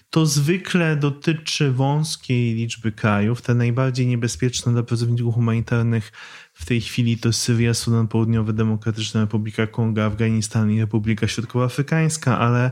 [0.10, 3.41] to zwykle dotyczy wąskiej liczby krajów.
[3.41, 6.12] Te najbardziej niebezpieczne dla pracowników humanitarnych
[6.60, 12.72] w tej chwili to Syria, Sudan Południowy, Demokratyczna Republika Konga, Afganistan i Republika Środkowoafrykańska, ale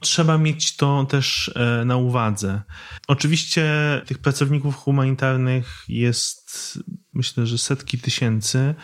[0.00, 2.62] trzeba mieć to też e, na uwadze.
[3.08, 3.64] Oczywiście
[4.06, 6.78] tych pracowników humanitarnych jest
[7.14, 8.74] myślę, że setki tysięcy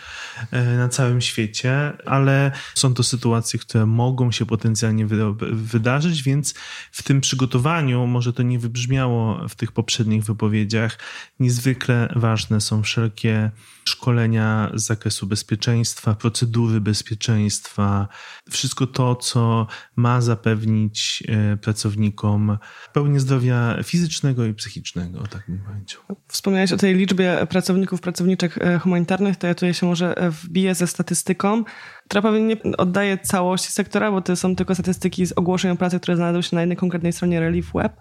[0.50, 5.06] e, na całym świecie, ale są to sytuacje, które mogą się potencjalnie
[5.52, 6.54] wydarzyć, więc
[6.92, 10.98] w tym przygotowaniu, może to nie wybrzmiało w tych poprzednich wypowiedziach,
[11.40, 13.50] niezwykle ważne są wszelkie
[13.84, 14.27] szkolenia
[14.74, 18.08] z zakresu bezpieczeństwa, procedury bezpieczeństwa,
[18.50, 22.58] wszystko to, co ma zapewnić e, pracownikom
[22.92, 26.00] pełnię zdrowia fizycznego i psychicznego, tak bym powiedział.
[26.28, 30.86] Wspomniałeś o tej liczbie pracowników, pracowniczek e, humanitarnych, to ja tutaj się może wbiję ze
[30.86, 31.64] statystyką,
[32.08, 36.00] która pewnie nie oddaje całości sektora, bo to są tylko statystyki z ogłoszeń o pracy,
[36.00, 37.92] które znajdują się na jednej konkretnej stronie Relief Web.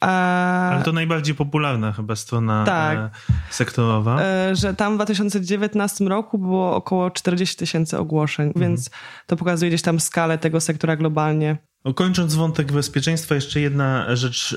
[0.00, 0.70] A...
[0.70, 3.10] Ale to najbardziej popularna chyba strona tak,
[3.50, 4.18] sektorowa.
[4.52, 8.66] Że tam w 2019 roku było około 40 tysięcy ogłoszeń, mhm.
[8.66, 8.90] więc
[9.26, 11.56] to pokazuje gdzieś tam skalę tego sektora globalnie.
[11.84, 14.56] No, kończąc wątek bezpieczeństwa, jeszcze jedna rzecz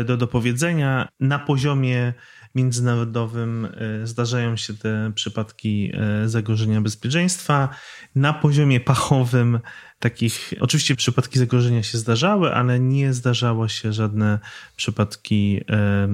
[0.00, 1.08] e, do dopowiedzenia.
[1.20, 2.12] Na poziomie
[2.54, 7.68] międzynarodowym e, zdarzają się te przypadki e, zagrożenia bezpieczeństwa.
[8.14, 9.60] Na poziomie pachowym
[9.98, 14.38] takich, oczywiście przypadki zagrożenia się zdarzały, ale nie zdarzało się żadne
[14.76, 15.60] przypadki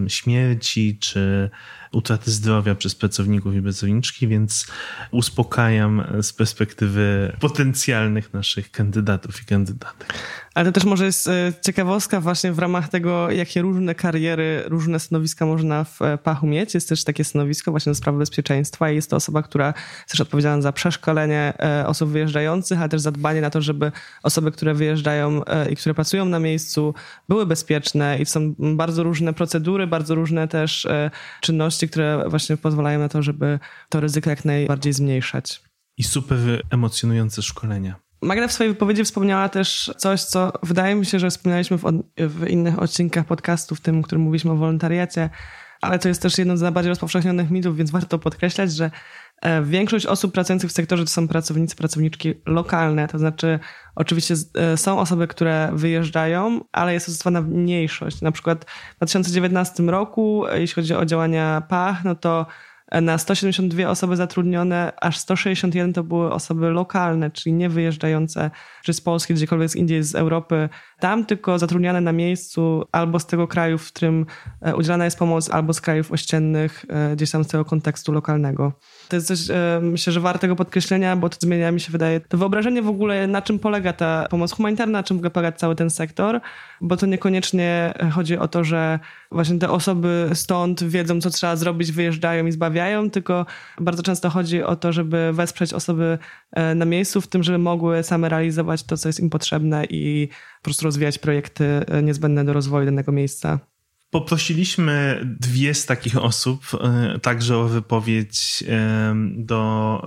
[0.09, 1.51] śmierci czy
[1.93, 4.67] utraty zdrowia przez pracowników i pracowniczki, więc
[5.11, 10.15] uspokajam z perspektywy potencjalnych naszych kandydatów i kandydatek.
[10.57, 15.01] Ale to też może jest e, ciekawostka właśnie w ramach tego, jakie różne kariery, różne
[15.01, 16.75] stanowiska można w e, Pachu mieć.
[16.75, 20.21] Jest też takie stanowisko właśnie do spraw bezpieczeństwa i jest to osoba, która jest też
[20.21, 23.93] odpowiedzialna za przeszkolenie e, osób wyjeżdżających, ale też zadbanie na to, żeby
[24.23, 26.95] osoby, które wyjeżdżają i które pracują na miejscu
[27.29, 30.87] były bezpieczne i są bardzo różne procedury, bardzo różne też
[31.41, 35.63] czynności, które właśnie pozwalają na to, żeby to ryzyko jak najbardziej zmniejszać.
[35.99, 36.39] I super
[36.71, 38.06] emocjonujące szkolenia.
[38.23, 41.83] Magda w swojej wypowiedzi wspomniała też coś, co wydaje mi się, że wspominaliśmy w,
[42.19, 45.31] w innych odcinkach podcastu, w tym, w którym mówiliśmy o wolontariacie,
[45.81, 48.91] ale to jest też jeden z najbardziej rozpowszechnionych mitów, więc warto podkreślać, że
[49.43, 53.59] e, większość osób pracujących w sektorze to są pracownicy, pracowniczki lokalne, to znaczy
[53.95, 58.21] oczywiście e, są osoby, które wyjeżdżają, ale jest to zdecydowana mniejszość.
[58.21, 62.47] Na przykład w 2019 roku, e, jeśli chodzi o działania PACH, no to
[62.93, 68.51] na 172 osoby zatrudnione, aż 161 to były osoby lokalne, czyli nie wyjeżdżające
[68.85, 70.69] czy z Polski, gdziekolwiek z Indii, z Europy,
[71.01, 74.27] tam tylko zatrudniane na miejscu albo z tego kraju, w którym
[74.61, 78.73] e, udzielana jest pomoc, albo z krajów ościennych, e, gdzieś tam z tego kontekstu lokalnego.
[79.09, 82.39] To jest coś, e, myślę, że wartego podkreślenia, bo to zmienia mi się wydaje to
[82.39, 85.75] wyobrażenie w ogóle, na czym polega ta pomoc humanitarna, na czym w ogóle polega cały
[85.75, 86.41] ten sektor,
[86.81, 88.99] bo to niekoniecznie chodzi o to, że
[89.33, 93.47] właśnie te osoby stąd wiedzą, co trzeba zrobić, wyjeżdżają i zbawiają, tylko
[93.81, 96.19] bardzo często chodzi o to, żeby wesprzeć osoby
[96.75, 100.65] na miejscu w tym, żeby mogły same realizować to, co jest im potrzebne i po
[100.65, 103.59] prostu rozwijać projekty e, niezbędne do rozwoju danego miejsca.
[104.17, 108.65] Poprosiliśmy dwie z takich osób e, także o wypowiedź
[109.37, 110.03] do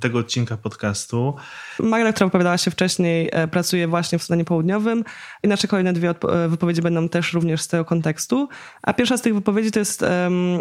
[0.00, 1.34] tego odcinka podcastu.
[1.78, 5.04] Magda, która wypowiadała się wcześniej, e, pracuje właśnie w Sudanie Południowym
[5.42, 6.14] i nasze kolejne dwie
[6.48, 8.48] wypowiedzi będą też również z tego kontekstu.
[8.82, 10.04] A pierwsza z tych wypowiedzi to jest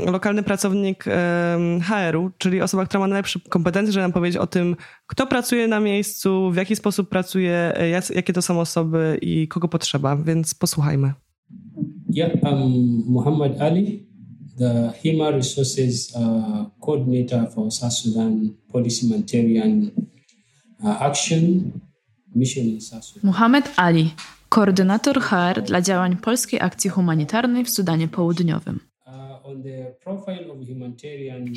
[0.06, 1.06] lokalny pracownik
[1.84, 4.76] HR-u, czyli osoba, która ma najlepsze kompetencje, żeby nam powiedzieć o tym,
[5.08, 7.74] kto pracuje na miejscu, w jaki sposób pracuje,
[8.16, 11.14] jakie to są osoby i kogo potrzeba, więc posłuchajmy.
[12.12, 14.08] Yeah, I'm Muhammad Ali,
[14.58, 19.92] the Human Resources uh, Coordinator for South Sudan Policy Humanitarian
[20.84, 21.82] uh, Action
[22.34, 23.22] Mission in South Sudan.
[23.24, 24.14] Muhammad Ali,
[24.50, 28.89] koordynator HR dla działań Polskiej Akcji Humanitarnej w Sudanie Południowym.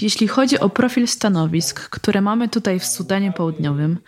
[0.02, 3.98] Jeśli chodzi o profil stanowisk, które mamy tutaj w Sudanie Południowym,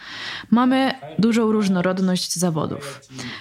[0.50, 3.00] mamy dużą różnorodność zawodów,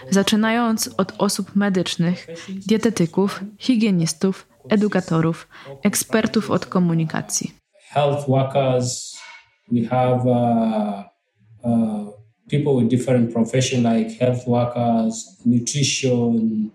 [0.10, 2.28] zaczynając od osób medycznych,
[2.68, 5.48] dietetyków, higienistów, edukatorów,
[5.84, 7.52] ekspertów od komunikacji.
[7.90, 9.18] Health workers,
[9.72, 11.04] we have uh,
[11.64, 12.14] uh,
[12.50, 16.70] people with different professions like health workers, nutrition,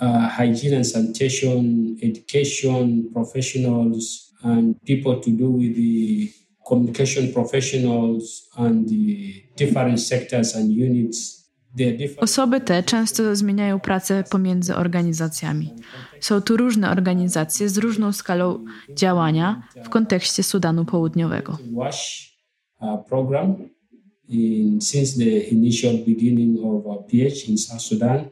[0.00, 6.28] uh, hygiene and sanitation, education professionals, and people to do with the
[6.66, 11.42] communication professionals and the different sectors and units.
[12.16, 15.70] Osoby te często zmieniają pracę pomiędzy organizacjami.
[16.20, 21.58] Są tu różne organizacje z różną skalą działania w kontekście Sudanu Południowego.
[23.08, 23.54] Program
[24.28, 28.24] in, since the initial beginning of PH in South Sudan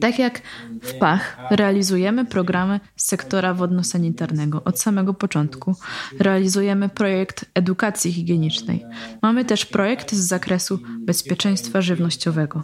[0.00, 0.42] Tak jak
[0.82, 5.74] w PACH realizujemy programy z sektora wodno-sanitarnego od samego początku.
[6.18, 8.84] Realizujemy projekt edukacji higienicznej.
[9.22, 12.62] Mamy też projekt z zakresu bezpieczeństwa żywnościowego.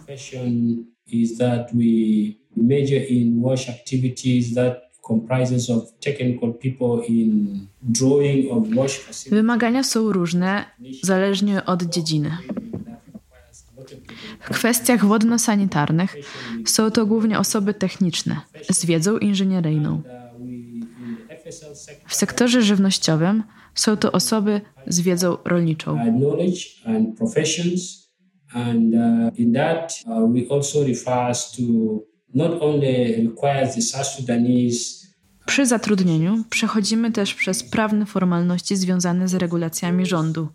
[1.11, 1.85] Is that we
[2.57, 4.89] major in wash activities that
[9.31, 10.65] Wymagania są różne,
[11.03, 12.31] zależnie od dziedziny.
[14.39, 16.15] W kwestiach wodno-sanitarnych
[16.65, 20.01] są to głównie osoby techniczne z wiedzą inżynieryjną.
[22.07, 23.43] W sektorze żywnościowym
[23.75, 25.93] są to osoby z wiedzą rolniczą.
[25.93, 25.99] Uh,
[30.07, 30.33] uh,
[32.33, 34.98] not only requires the South Sudanese
[35.49, 40.47] przy zatrudnieniu przechodzimy też przez prawne formalności związane z regulacjami rządu,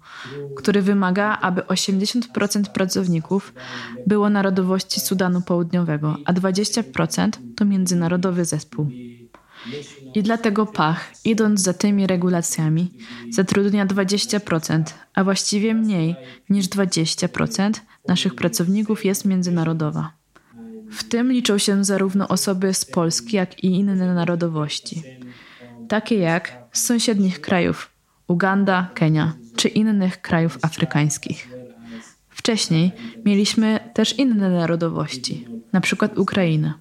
[0.56, 3.54] który wymaga, aby 80% pracowników
[4.06, 8.88] było narodowości Sudanu Południowego, a 20% to międzynarodowy zespół.
[10.14, 12.90] I dlatego Pach, idąc za tymi regulacjami,
[13.30, 14.82] zatrudnia 20%,
[15.14, 16.16] a właściwie mniej
[16.50, 17.72] niż 20%
[18.08, 20.23] naszych pracowników jest międzynarodowa.
[20.90, 25.02] W tym liczą się zarówno osoby z Polski, jak i inne narodowości,
[25.88, 27.90] takie jak z sąsiednich krajów
[28.28, 31.48] Uganda, Kenia czy innych krajów afrykańskich.
[32.28, 32.92] Wcześniej
[33.24, 36.74] mieliśmy też inne narodowości, na przykład Ukrainę.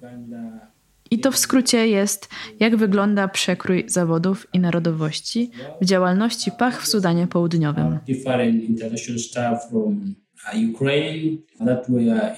[1.10, 2.28] I to w skrócie jest,
[2.60, 7.98] jak wygląda przekrój zawodów i narodowości w działalności PACH w Sudanie Południowym.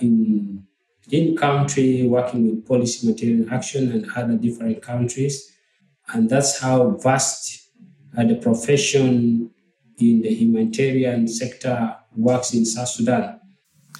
[0.00, 0.66] in
[1.36, 5.52] country working with policy material action and other different countries.
[6.12, 7.68] And that's how vast
[8.16, 9.50] uh, the profession
[9.98, 13.35] in the humanitarian sector works in South Sudan.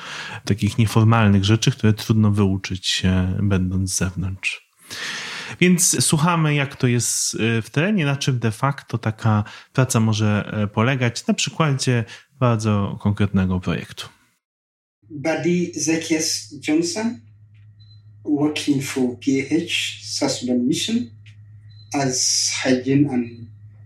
[0.46, 4.72] takich nieformalnych rzeczy, które trudno wyuczyć się będąc z zewnątrz.
[5.60, 10.52] Więc słuchamy, jak to jest e, w terenie, na czym de facto taka praca może
[10.54, 12.04] e, polegać, na przykładzie
[12.40, 14.10] bardzo konkretnego projektu.
[15.10, 17.20] Buddy Zacchaeus Johnson,
[18.24, 19.74] working for PAH
[20.04, 20.96] South Sudan Mission
[21.94, 23.28] as hygiene and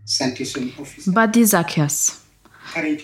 [0.05, 1.13] sanitation officer.
[1.13, 2.28] Buddy Zacchaeus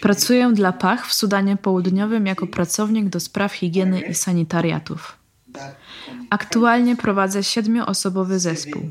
[0.01, 5.17] Pracuję dla PACH w Sudanie Południowym jako pracownik do spraw higieny i sanitariatów.
[6.29, 8.81] Aktualnie prowadzę siedmioosobowy zespół.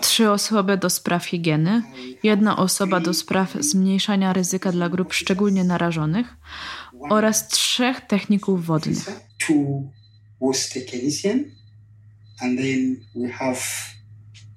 [0.00, 1.82] Trzy osoby do spraw higieny,
[2.22, 6.36] jedna osoba do spraw zmniejszania ryzyka dla grup szczególnie narażonych
[7.10, 8.98] oraz trzech techników wodnych.
[12.40, 13.60] And then we have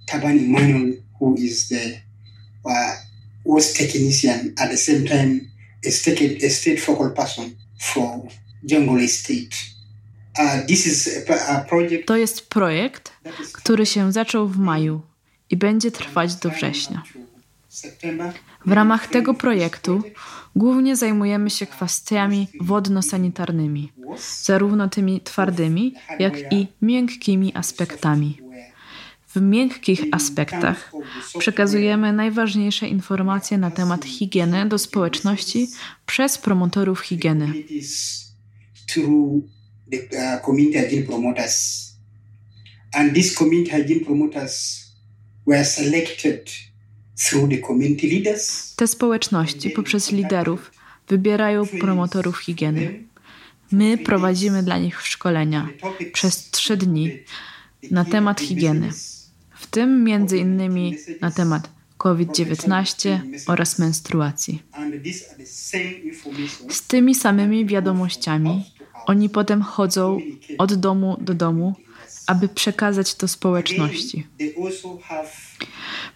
[0.05, 2.01] Tabani Manuel, who is the
[2.65, 5.48] uh, technician at the same time
[5.83, 7.49] state, a state focal person
[7.81, 8.19] for.
[10.39, 13.11] Uh, to jest projekt,
[13.53, 15.01] który się zaczął w maju
[15.49, 17.03] i będzie trwać do września.
[18.65, 20.03] W ramach tego projektu
[20.55, 23.91] głównie zajmujemy się kwestiami wodno-sanitarnymi,
[24.43, 28.41] zarówno tymi twardymi, jak i miękkimi aspektami.
[29.35, 30.91] W miękkich aspektach
[31.39, 35.67] przekazujemy najważniejsze informacje na temat higieny do społeczności
[36.05, 37.45] przez promotorów higieny.
[42.93, 44.85] And these community hygiene promoters
[45.47, 46.49] were selected.
[48.75, 50.71] Te społeczności poprzez liderów
[51.07, 53.03] wybierają promotorów higieny.
[53.71, 55.69] My prowadzimy dla nich szkolenia
[56.13, 57.11] przez trzy dni
[57.91, 58.91] na temat higieny
[59.69, 64.63] w tym między innymi na temat COVID-19 oraz menstruacji.
[66.69, 68.65] Z tymi samymi wiadomościami
[69.05, 70.19] Oni potem chodzą
[70.57, 71.75] od domu do domu,
[72.27, 74.27] aby przekazać to społeczności.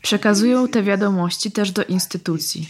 [0.02, 2.68] Przekazują te wiadomości też do instytucji,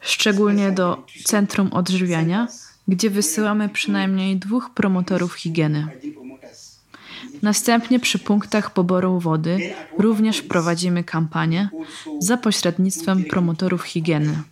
[0.00, 2.48] szczególnie do Centrum Odżywiania,
[2.88, 5.88] gdzie wysyłamy przynajmniej dwóch promotorów higieny.
[7.42, 11.68] Następnie przy punktach poboru wody również prowadzimy kampanię
[12.18, 14.42] za pośrednictwem promotorów higieny.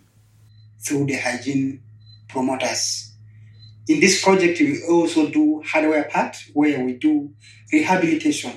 [3.87, 7.09] In this project we also do hardware part where we do
[7.73, 8.51] rehabilitation.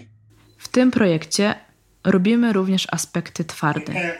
[0.58, 1.54] W tym projekcie
[2.04, 4.18] robimy również aspekty twarde,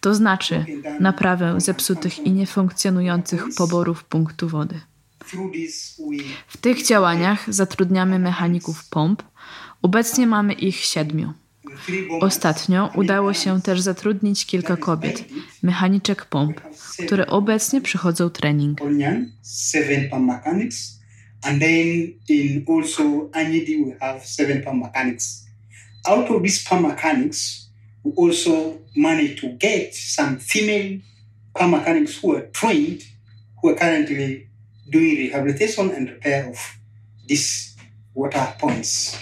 [0.00, 0.64] to znaczy
[1.00, 4.80] naprawę zepsutych i niefunkcjonujących poborów punktu wody.
[6.48, 9.22] W tych działaniach zatrudniamy mechaników pomp.
[9.82, 11.32] Obecnie mamy ich siedmiu.
[12.20, 15.24] Ostatnio udało się też zatrudnić kilka kobiet,
[15.62, 16.60] mechaniczek pomp,
[17.06, 18.78] które obecnie przychodzą trening.
[21.42, 25.46] And then in also Anyidi we have seven pump mechanics.
[26.04, 27.68] Out of these pump mechanics,
[28.04, 31.00] we also managed to get some female
[31.54, 33.02] pump mechanics who are trained,
[33.62, 34.47] who are currently
[34.90, 36.56] doing rehabilitation and repair of
[37.28, 37.76] these
[38.16, 39.18] water points.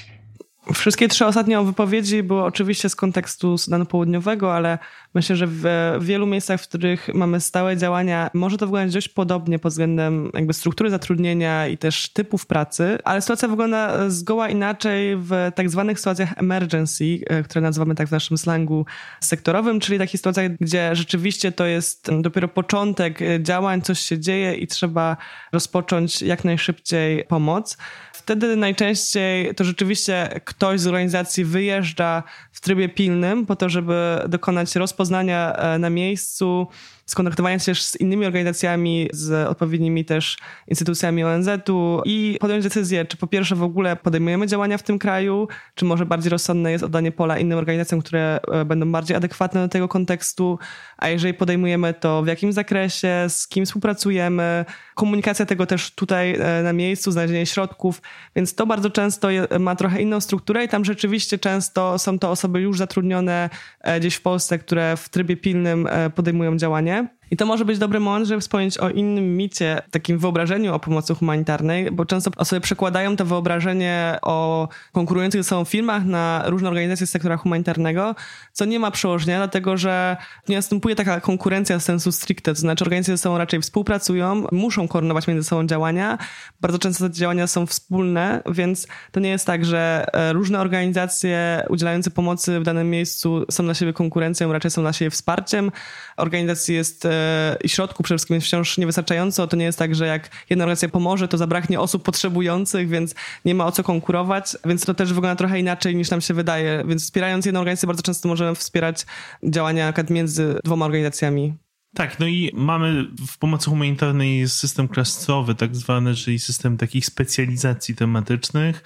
[0.74, 4.78] Wszystkie trzy ostatnie wypowiedzi były oczywiście z kontekstu Sudanu Południowego, ale
[5.16, 5.64] myślę, że w
[6.00, 10.52] wielu miejscach, w których mamy stałe działania, może to wyglądać dość podobnie pod względem jakby
[10.52, 16.38] struktury zatrudnienia i też typów pracy, ale sytuacja wygląda zgoła inaczej w tak zwanych sytuacjach
[16.38, 18.86] emergency, e, które nazywamy tak w naszym slangu
[19.20, 24.66] sektorowym, czyli takich sytuacjach, gdzie rzeczywiście to jest dopiero początek działań, coś się dzieje i
[24.66, 25.16] trzeba
[25.52, 27.76] rozpocząć jak najszybciej pomoc.
[28.12, 34.76] Wtedy najczęściej to rzeczywiście ktoś z organizacji wyjeżdża w trybie pilnym po to, żeby dokonać
[34.76, 36.66] rozpoznania e, na miejscu,
[37.06, 40.36] skontaktowania się z innymi organizacjami, z odpowiednimi też
[40.68, 45.48] instytucjami ONZ-u i podjąć decyzję, czy po pierwsze w ogóle podejmujemy działania w tym kraju,
[45.74, 49.68] czy może bardziej rozsądne jest oddanie pola innym organizacjom, które e, będą bardziej adekwatne do
[49.68, 50.58] tego kontekstu,
[50.96, 56.62] a jeżeli podejmujemy to w jakim zakresie, z kim współpracujemy, komunikacja tego też tutaj e,
[56.62, 58.02] na miejscu, znalezienie środków,
[58.36, 59.28] więc to bardzo często
[59.60, 64.14] ma trochę inną strukturę i tam rzeczywiście często są to osoby już zatrudnione e, gdzieś
[64.14, 67.08] w Polsce, które w trybie pilnym podejmują działanie.
[67.30, 71.14] I to może być dobry moment, żeby wspomnieć o innym micie, takim wyobrażeniu o pomocy
[71.14, 77.06] humanitarnej, bo często osoby przekładają to wyobrażenie o konkurujących ze sobą firmach na różne organizacje
[77.06, 78.14] z sektora humanitarnego,
[78.52, 80.16] co nie ma przełożenia, dlatego że
[80.48, 85.26] nie następuje taka konkurencja sensu stricte, to znaczy organizacje ze sobą raczej współpracują, muszą koordynować
[85.26, 86.18] między sobą działania.
[86.60, 91.62] Bardzo często te działania są wspólne, więc to nie jest tak, że e, różne organizacje
[91.68, 95.72] udzielające pomocy w danym miejscu są dla siebie konkurencją, raczej są dla siebie wsparciem.
[96.16, 97.15] Organizacji jest e,
[97.64, 99.46] i środków przede wszystkim jest wciąż niewystarczająco.
[99.46, 103.14] To nie jest tak, że jak jedna organizacja pomoże, to zabraknie osób potrzebujących, więc
[103.44, 106.84] nie ma o co konkurować, więc to też wygląda trochę inaczej niż nam się wydaje.
[106.88, 109.06] Więc wspierając jedną organizację bardzo często możemy wspierać
[109.42, 111.54] działania między dwoma organizacjami.
[111.94, 117.94] Tak, no i mamy w pomocy humanitarnej system klasowy, tak zwany, czyli system takich specjalizacji
[117.94, 118.82] tematycznych,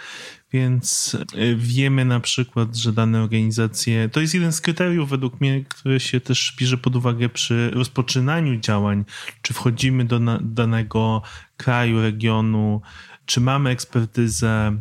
[0.52, 5.64] więc e, wiemy na przykład, że dane organizacje, to jest jeden z kryteriów według mnie,
[5.64, 9.04] które się też bierze pod uwagę przy rozpoczynaniu działań,
[9.42, 11.22] czy wchodzimy do danego
[11.56, 12.80] kraju, regionu,
[13.26, 14.80] czy mamy ekspertyzę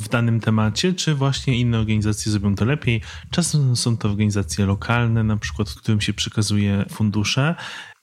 [0.00, 3.00] w danym temacie, czy właśnie inne organizacje zrobią to lepiej.
[3.30, 7.54] Czasem są to organizacje lokalne, na przykład, którym się przekazuje fundusze,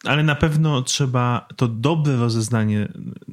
[0.05, 2.87] ale na pewno trzeba to dobre rozeznanie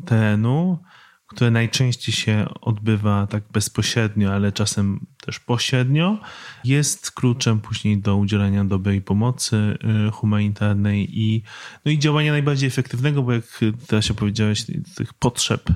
[0.06, 0.78] terenu,
[1.26, 6.18] które najczęściej się odbywa tak bezpośrednio, ale czasem też pośrednio,
[6.64, 11.42] jest kluczem później do udzielenia dobrej pomocy y, humanitarnej i,
[11.84, 14.64] no i działania najbardziej efektywnego, bo jak teraz opowiedziałeś,
[14.96, 15.70] tych potrzeb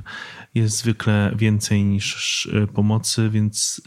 [0.55, 3.81] jest zwykle więcej niż y, pomocy, więc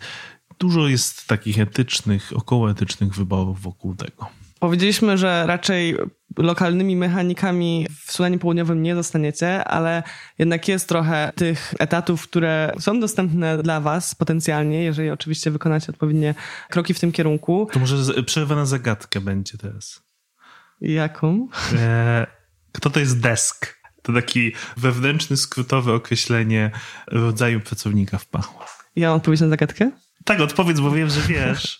[0.59, 4.40] dużo jest takich etycznych, okołoetycznych wyborów wokół tego.
[4.61, 5.97] Powiedzieliśmy, że raczej
[6.37, 10.03] lokalnymi mechanikami w Sudanie Południowym nie zostaniecie, ale
[10.39, 16.35] jednak jest trochę tych etatów, które są dostępne dla Was potencjalnie, jeżeli oczywiście wykonacie odpowiednie
[16.69, 17.67] kroki w tym kierunku.
[17.73, 20.03] To może przerwa na zagadkę będzie teraz.
[20.81, 21.47] Jaką?
[21.77, 22.27] E,
[22.71, 23.81] kto to jest desk?
[24.01, 26.71] To taki wewnętrzny, skrótowe określenie
[27.07, 28.63] rodzaju pracownika w pachu.
[28.95, 29.91] Ja mam odpowiedź na zagadkę?
[30.25, 31.77] Tak, odpowiedz, bo wiem, że wiesz.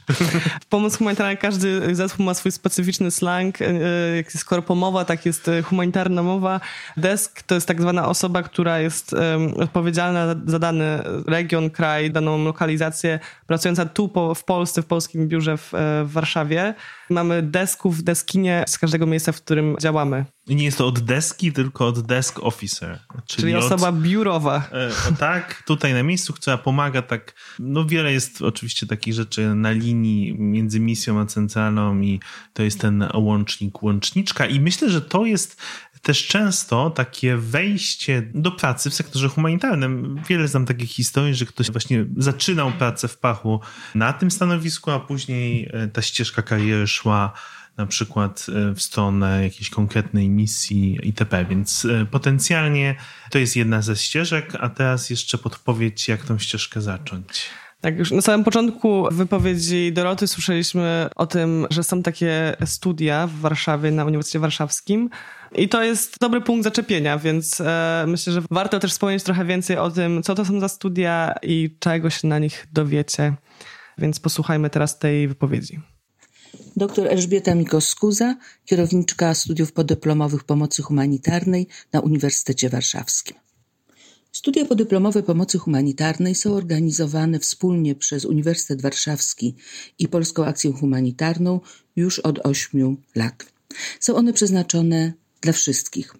[0.70, 3.62] Pomoc humanitarna każdy zespół ma swój specyficzny slang.
[3.62, 3.74] E,
[4.16, 6.60] jak jest korpomowa, tak jest e, humanitarna mowa.
[6.98, 9.16] Desk to jest tak zwana osoba, która jest
[9.56, 15.58] odpowiedzialna za dany region, kraj, daną lokalizację, pracująca tu po, w Polsce, w polskim biurze
[15.58, 16.74] w, e, w Warszawie.
[17.12, 20.26] Mamy desków, deskinie z każdego miejsca, w którym działamy.
[20.47, 22.99] I nie jest to od deski, tylko od desk officer.
[23.26, 24.70] Czyli, czyli osoba od, biurowa.
[24.72, 29.72] E, tak, tutaj na miejscu, która pomaga tak, no wiele jest oczywiście takich rzeczy na
[29.72, 32.20] linii między misją a centralną i
[32.53, 35.62] to jest ten łącznik, łączniczka i myślę, że to jest
[36.02, 40.22] też często takie wejście do pracy w sektorze humanitarnym.
[40.30, 43.60] Wiele znam takich historii, że ktoś właśnie zaczynał pracę w pachu
[43.95, 47.34] na tym stanowisku, a później e, ta ścieżka kariery szła
[47.78, 51.45] na przykład e, w stronę jakiejś konkretnej misji itp.
[51.45, 52.95] Więc e, potencjalnie
[53.32, 57.49] to jest jedna ze ścieżek, a teraz jeszcze podpowiedź, jak tą ścieżkę zacząć.
[57.82, 63.34] Tak, już na samym początku wypowiedzi Doroty słyszeliśmy o tym, że są takie studia w
[63.34, 65.10] Warszawie, na Uniwersytecie Warszawskim.
[65.56, 69.78] I to jest dobry punkt zaczepienia, więc e, myślę, że warto też wspomnieć trochę więcej
[69.78, 73.34] o tym, co to są za studia i czego się na nich dowiecie.
[73.97, 75.80] Więc posłuchajmy teraz tej wypowiedzi.
[76.76, 78.36] Dr Elżbieta Mikoskuza,
[78.66, 83.38] kierowniczka studiów podyplomowych pomocy humanitarnej na Uniwersytecie Warszawskim.
[84.32, 89.56] Studia podyplomowe pomocy humanitarnej są organizowane wspólnie przez Uniwersytet Warszawski
[89.99, 91.60] i Polską Akcję Humanitarną
[91.95, 93.45] już od ośmiu lat.
[93.99, 96.14] Są one przeznaczone dla wszystkich.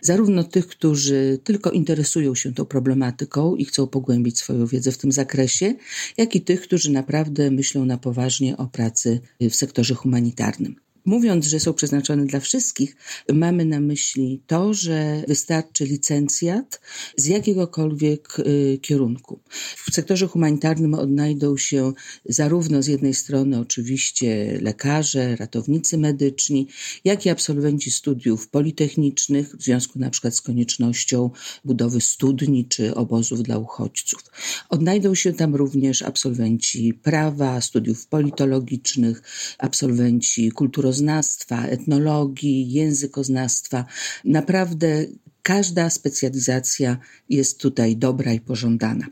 [0.00, 5.12] Zarówno tych, którzy tylko interesują się tą problematyką i chcą pogłębić swoją wiedzę w tym
[5.12, 5.74] zakresie,
[6.16, 10.76] jak i tych, którzy naprawdę myślą na poważnie o pracy w sektorze humanitarnym.
[11.04, 12.96] Mówiąc, że są przeznaczone dla wszystkich,
[13.32, 16.80] mamy na myśli to, że wystarczy licencjat
[17.16, 19.40] z jakiegokolwiek y, kierunku.
[19.90, 21.92] W sektorze humanitarnym odnajdą się
[22.24, 26.68] zarówno z jednej strony oczywiście lekarze, ratownicy medyczni,
[27.04, 31.30] jak i absolwenci studiów politechnicznych w związku na przykład z koniecznością
[31.64, 34.24] budowy studni czy obozów dla uchodźców.
[34.68, 39.22] Odnajdą się tam również absolwenci prawa, studiów politologicznych,
[39.58, 43.84] absolwenci kulturoznawstwa, kulturoznawstwa, etnologii, językoznawstwa.
[44.24, 45.06] Naprawdę
[45.42, 49.06] każda specjalizacja jest tutaj dobra i pożądana.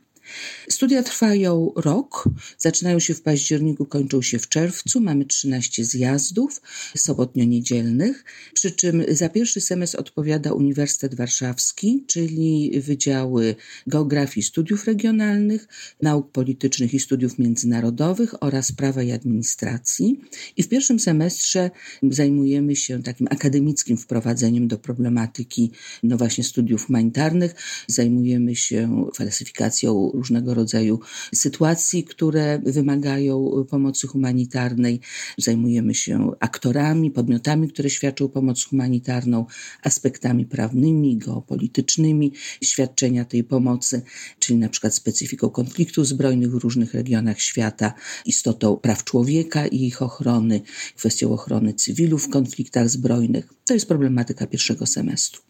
[0.69, 5.01] Studia trwają rok, zaczynają się w październiku, kończą się w czerwcu.
[5.01, 6.63] Mamy 13 zjazdów
[6.97, 8.25] sobotnio-niedzielnych,
[8.55, 13.55] przy czym za pierwszy semestr odpowiada Uniwersytet Warszawski, czyli Wydziały
[13.87, 15.69] Geografii Studiów Regionalnych,
[16.03, 20.21] Nauk Politycznych i Studiów Międzynarodowych oraz Prawa i Administracji.
[20.57, 21.71] I w pierwszym semestrze
[22.03, 25.71] zajmujemy się takim akademickim wprowadzeniem do problematyki,
[26.03, 27.55] no właśnie, studiów humanitarnych.
[27.87, 31.01] Zajmujemy się klasyfikacją różnego rodzaju
[31.35, 35.01] sytuacji, które wymagają pomocy humanitarnej.
[35.39, 39.47] Zajmujemy się aktorami, podmiotami, które świadczą pomoc humanitarną,
[39.83, 42.33] aspektami prawnymi, geopolitycznymi
[42.65, 44.03] świadczenia tej pomocy,
[44.39, 47.95] czyli na przykład specyfiką konfliktów zbrojnych w różnych regionach świata,
[48.25, 50.61] istotą praw człowieka i ich ochrony,
[50.97, 53.49] kwestią ochrony cywilów w konfliktach zbrojnych.
[53.67, 55.43] To jest problematyka pierwszego semestru.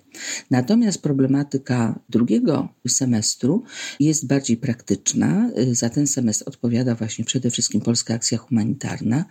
[0.51, 3.62] Natomiast problematyka drugiego semestru
[4.01, 5.51] jest bardziej praktyczna.
[5.73, 9.25] Za ten semestr odpowiada właśnie przede wszystkim Polska Akcja Humanitarna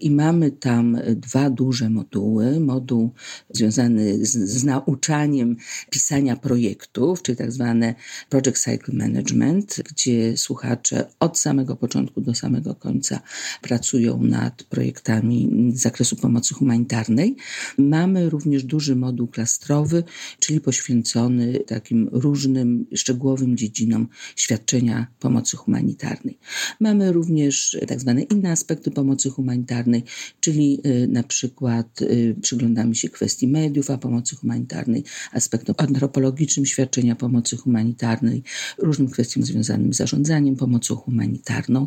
[0.00, 2.60] i mamy tam dwa duże moduły.
[2.60, 3.12] Moduł
[3.50, 5.56] związany z, z nauczaniem
[5.90, 7.94] pisania projektów, czyli tak zwane
[8.28, 13.20] Project Cycle Management, gdzie słuchacze od samego początku do samego końca
[13.62, 17.36] pracują nad projektami z zakresu pomocy humanitarnej.
[17.78, 20.04] Mamy również duży moduł klastrowy,
[20.38, 26.38] czyli poświęcony takim różnym, szczegółowym dziedzinom świadczenia pomocy humanitarnej.
[26.80, 30.04] Mamy również tak zwane inne aspekty pomocy humanitarnej,
[30.40, 37.16] czyli y, na przykład y, przyglądamy się kwestii mediów, a pomocy humanitarnej, aspektom antropologicznym świadczenia
[37.16, 38.42] pomocy humanitarnej,
[38.78, 41.86] różnym kwestiom związanym z zarządzaniem pomocą humanitarną.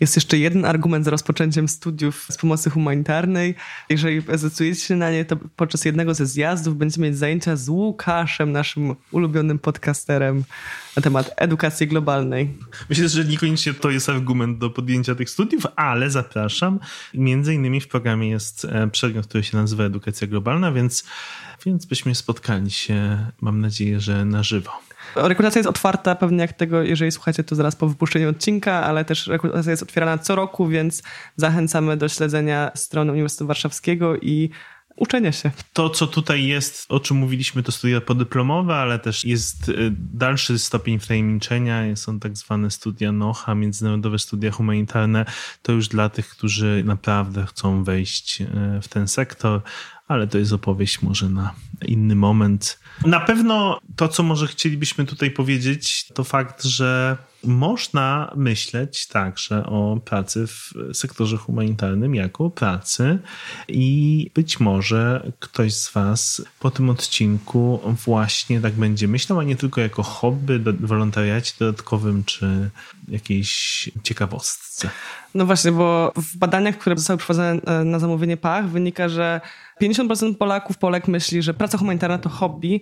[0.00, 3.54] Jest jeszcze jeden argument za rozpoczęciem studiów z pomocy humanitarnej.
[3.88, 8.52] Jeżeli zdecydujecie się na nie, to podczas jednego ze zjazdów będziemy mieć zajęcia z Łukaszem,
[8.52, 10.44] naszym ulubionym podcasterem
[10.96, 12.54] na temat edukacji globalnej.
[12.90, 16.80] Myślę, że niekoniecznie to jest argument do podjęcia tych studiów, ale zapraszam.
[17.14, 21.04] Między innymi w programie jest e, przedmiot, który się nazywa Edukacja Globalna, więc,
[21.66, 24.70] więc byśmy spotkali się, mam nadzieję, że na żywo.
[25.16, 29.26] Rekrutacja jest otwarta pewnie jak tego, jeżeli słuchacie to zaraz po wypuszczeniu odcinka, ale też
[29.26, 31.02] rekrutacja jest otwierana co roku, więc
[31.36, 34.50] zachęcamy do śledzenia strony Uniwersytetu Warszawskiego i
[34.96, 35.50] uczenia się.
[35.72, 40.58] To, co tutaj jest, o czym mówiliśmy, to studia podyplomowe, ale też jest y, dalszy
[40.58, 41.96] stopień wtajemniczenia.
[41.96, 45.24] Są tak zwane studia NOHA, międzynarodowe studia humanitarne.
[45.62, 48.46] To już dla tych, którzy naprawdę chcą wejść y,
[48.82, 49.60] w ten sektor,
[50.08, 51.54] ale to jest opowieść może na
[51.86, 52.80] inny moment.
[53.06, 57.16] Na pewno to, co może chcielibyśmy tutaj powiedzieć, to fakt, że
[57.46, 63.18] można myśleć także o pracy w sektorze humanitarnym jako pracy
[63.68, 69.56] i być może ktoś z Was po tym odcinku właśnie tak będzie myślał, a nie
[69.56, 72.70] tylko jako hobby, wolontariacie dodatkowym czy
[73.08, 74.90] jakiejś ciekawostce.
[75.34, 79.40] No właśnie, bo w badaniach, które zostały przeprowadzone e, na zamówienie PACH wynika, że
[79.82, 82.80] 50% Polaków, Polek myśli, że praca humanitarna to hobby,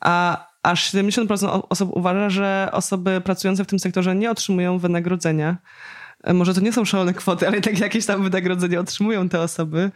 [0.00, 5.56] a aż 70% osób uważa, że osoby pracujące w tym sektorze nie otrzymują wynagrodzenia.
[6.24, 9.90] E, może to nie są szalone kwoty, ale tak jakieś tam wynagrodzenie otrzymują te osoby.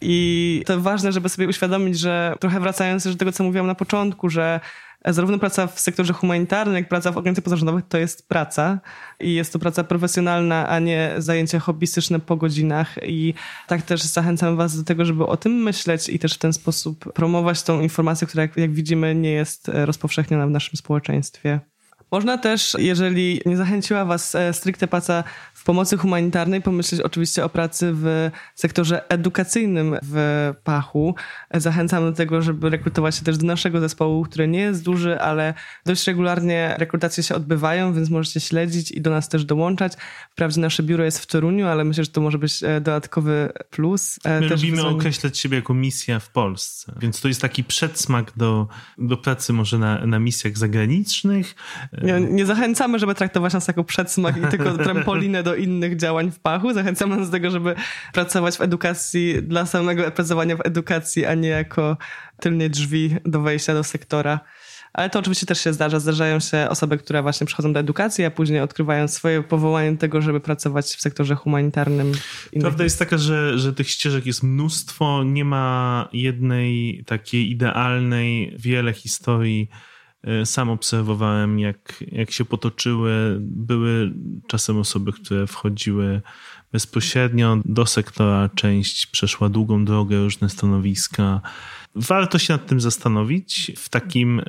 [0.00, 4.30] I to ważne, żeby sobie uświadomić, że trochę wracając do tego, co mówiłam na początku,
[4.30, 4.60] że
[5.06, 8.80] zarówno praca w sektorze humanitarnym, jak praca w organizacjach pozarządowych to jest praca
[9.20, 13.34] i jest to praca profesjonalna, a nie zajęcia hobbystyczne po godzinach i
[13.68, 17.12] tak też zachęcam was do tego, żeby o tym myśleć i też w ten sposób
[17.12, 21.60] promować tą informację, która jak, jak widzimy nie jest rozpowszechniona w naszym społeczeństwie.
[22.12, 27.48] Można też, jeżeli nie zachęciła Was e, stricte praca w pomocy humanitarnej, pomyśleć oczywiście o
[27.48, 31.14] pracy w sektorze edukacyjnym w Pachu.
[31.54, 35.54] Zachęcam do tego, żeby rekrutować się też do naszego zespołu, który nie jest duży, ale
[35.86, 39.92] dość regularnie rekrutacje się odbywają, więc możecie śledzić i do nas też dołączać.
[40.30, 44.18] Wprawdzie nasze biuro jest w Toruniu, ale myślę, że to może być e, dodatkowy plus.
[44.24, 48.32] E, My też lubimy określać siebie jako misja w Polsce, więc to jest taki przedsmak
[48.36, 51.54] do, do pracy może na, na misjach zagranicznych,
[52.02, 56.38] nie, nie, zachęcamy, żeby traktować nas jako przedsmak i tylko trampolinę do innych działań w
[56.38, 56.72] pachu.
[56.72, 57.74] Zachęcamy nas do tego, żeby
[58.12, 61.96] pracować w edukacji dla samego pracowania w edukacji, a nie jako
[62.40, 64.40] tylnie drzwi do wejścia do sektora.
[64.92, 66.00] Ale to oczywiście też się zdarza.
[66.00, 70.20] Zdarzają się osoby, które właśnie przychodzą do edukacji, a później odkrywają swoje powołanie do tego,
[70.20, 72.12] żeby pracować w sektorze humanitarnym.
[72.60, 75.24] Prawda jest taka, że, że tych ścieżek jest mnóstwo.
[75.24, 79.68] Nie ma jednej takiej idealnej, wiele historii
[80.44, 83.38] sam obserwowałem, jak, jak się potoczyły.
[83.40, 84.12] Były
[84.46, 86.20] czasem osoby, które wchodziły
[86.72, 91.40] bezpośrednio do sektora, część przeszła długą drogę, różne stanowiska.
[91.94, 93.72] Warto się nad tym zastanowić.
[93.78, 94.44] W takim e,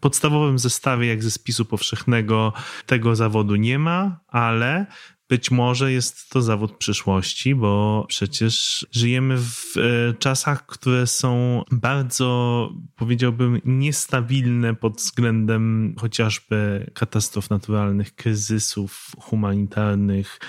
[0.00, 2.52] podstawowym zestawie, jak ze spisu powszechnego,
[2.86, 4.86] tego zawodu nie ma, ale
[5.28, 12.70] być może jest to zawód przyszłości, bo przecież żyjemy w e, czasach, które są bardzo,
[12.96, 20.40] powiedziałbym, niestabilne pod względem chociażby katastrof naturalnych, kryzysów humanitarnych.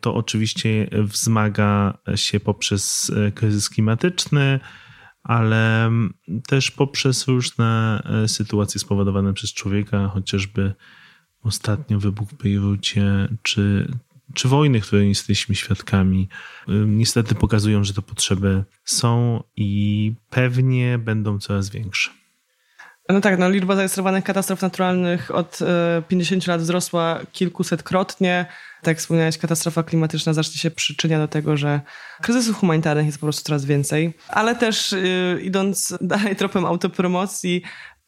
[0.00, 4.60] To oczywiście wzmaga się poprzez e, kryzys klimatyczny,
[5.22, 5.90] ale
[6.46, 10.74] też poprzez różne e, sytuacje spowodowane przez człowieka, chociażby
[11.42, 13.88] ostatnio wybuch w Bejrucie, czy
[14.34, 16.28] czy wojny, której jesteśmy świadkami,
[16.86, 22.10] niestety pokazują, że te potrzeby są i pewnie będą coraz większe.
[23.08, 25.58] No tak, no liczba zarejestrowanych katastrof naturalnych od
[26.08, 28.46] 50 e, lat wzrosła kilkusetkrotnie.
[28.82, 31.80] Tak jak wspomniałeś, katastrofa klimatyczna zacznie się przyczynia do tego, że
[32.22, 34.14] kryzysów humanitarnych jest po prostu coraz więcej.
[34.28, 37.62] Ale też yy, idąc dalej tropem autopromocji,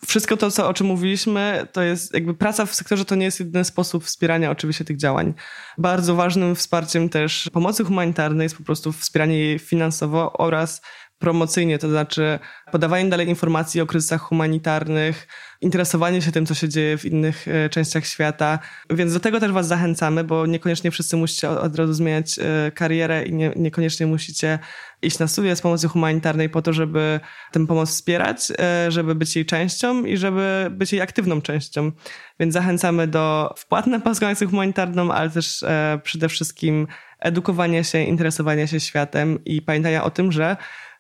[0.07, 3.41] wszystko to, co, o czym mówiliśmy, to jest jakby praca w sektorze to nie jest
[3.41, 5.35] jedyny sposób wspierania oczywiście tych działań.
[5.79, 10.83] Bardzo ważnym wsparciem też pomocy humanitarnej jest po prostu wspieranie jej finansowo oraz
[11.19, 12.39] promocyjnie, to znaczy
[12.73, 15.29] podawanie dalej informacji o kryzysach humanitarnych,
[15.61, 18.59] interesowanie się tym, co się dzieje w innych e, częściach świata.
[18.91, 23.25] Więc do tego też Was zachęcamy, bo niekoniecznie wszyscy musicie od razu zmieniać e, karierę
[23.25, 24.59] i nie, niekoniecznie musicie
[25.03, 27.21] iść na studia z pomocy humanitarnej po to, żeby
[27.53, 31.93] tę pomoc wspierać, e, żeby być jej częścią i żeby być jej aktywną częścią.
[32.41, 35.65] Więc zachęcamy do wpłat na polską akcję humanitarną, ale też
[36.03, 36.87] przede wszystkim
[37.19, 40.57] edukowania się, interesowania się światem i pamiętania o tym, że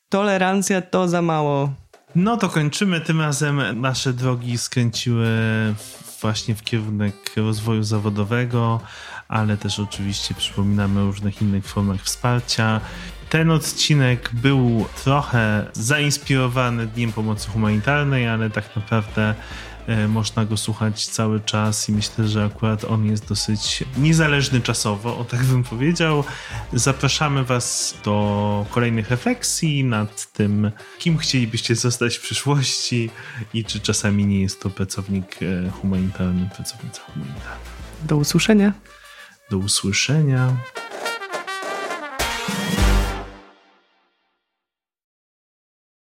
[0.08, 1.72] tolerancja to za mało.
[2.14, 3.00] No to kończymy.
[3.00, 5.26] Tym razem nasze drogi skręciły
[6.20, 8.80] właśnie w kierunek rozwoju zawodowego,
[9.28, 12.80] ale też oczywiście przypominamy o różnych innych formach wsparcia.
[13.30, 19.34] Ten odcinek był trochę zainspirowany Dniem Pomocy Humanitarnej, ale tak naprawdę
[19.86, 25.18] E, można go słuchać cały czas i myślę, że akurat on jest dosyć niezależny czasowo,
[25.18, 26.24] o tak bym powiedział.
[26.72, 33.10] Zapraszamy Was do kolejnych refleksji nad tym, kim chcielibyście zostać w przyszłości
[33.54, 37.56] i czy czasami nie jest to pracownik e, humanitarny, pracownica humanitarna.
[38.02, 38.72] Do usłyszenia.
[39.50, 40.56] Do usłyszenia.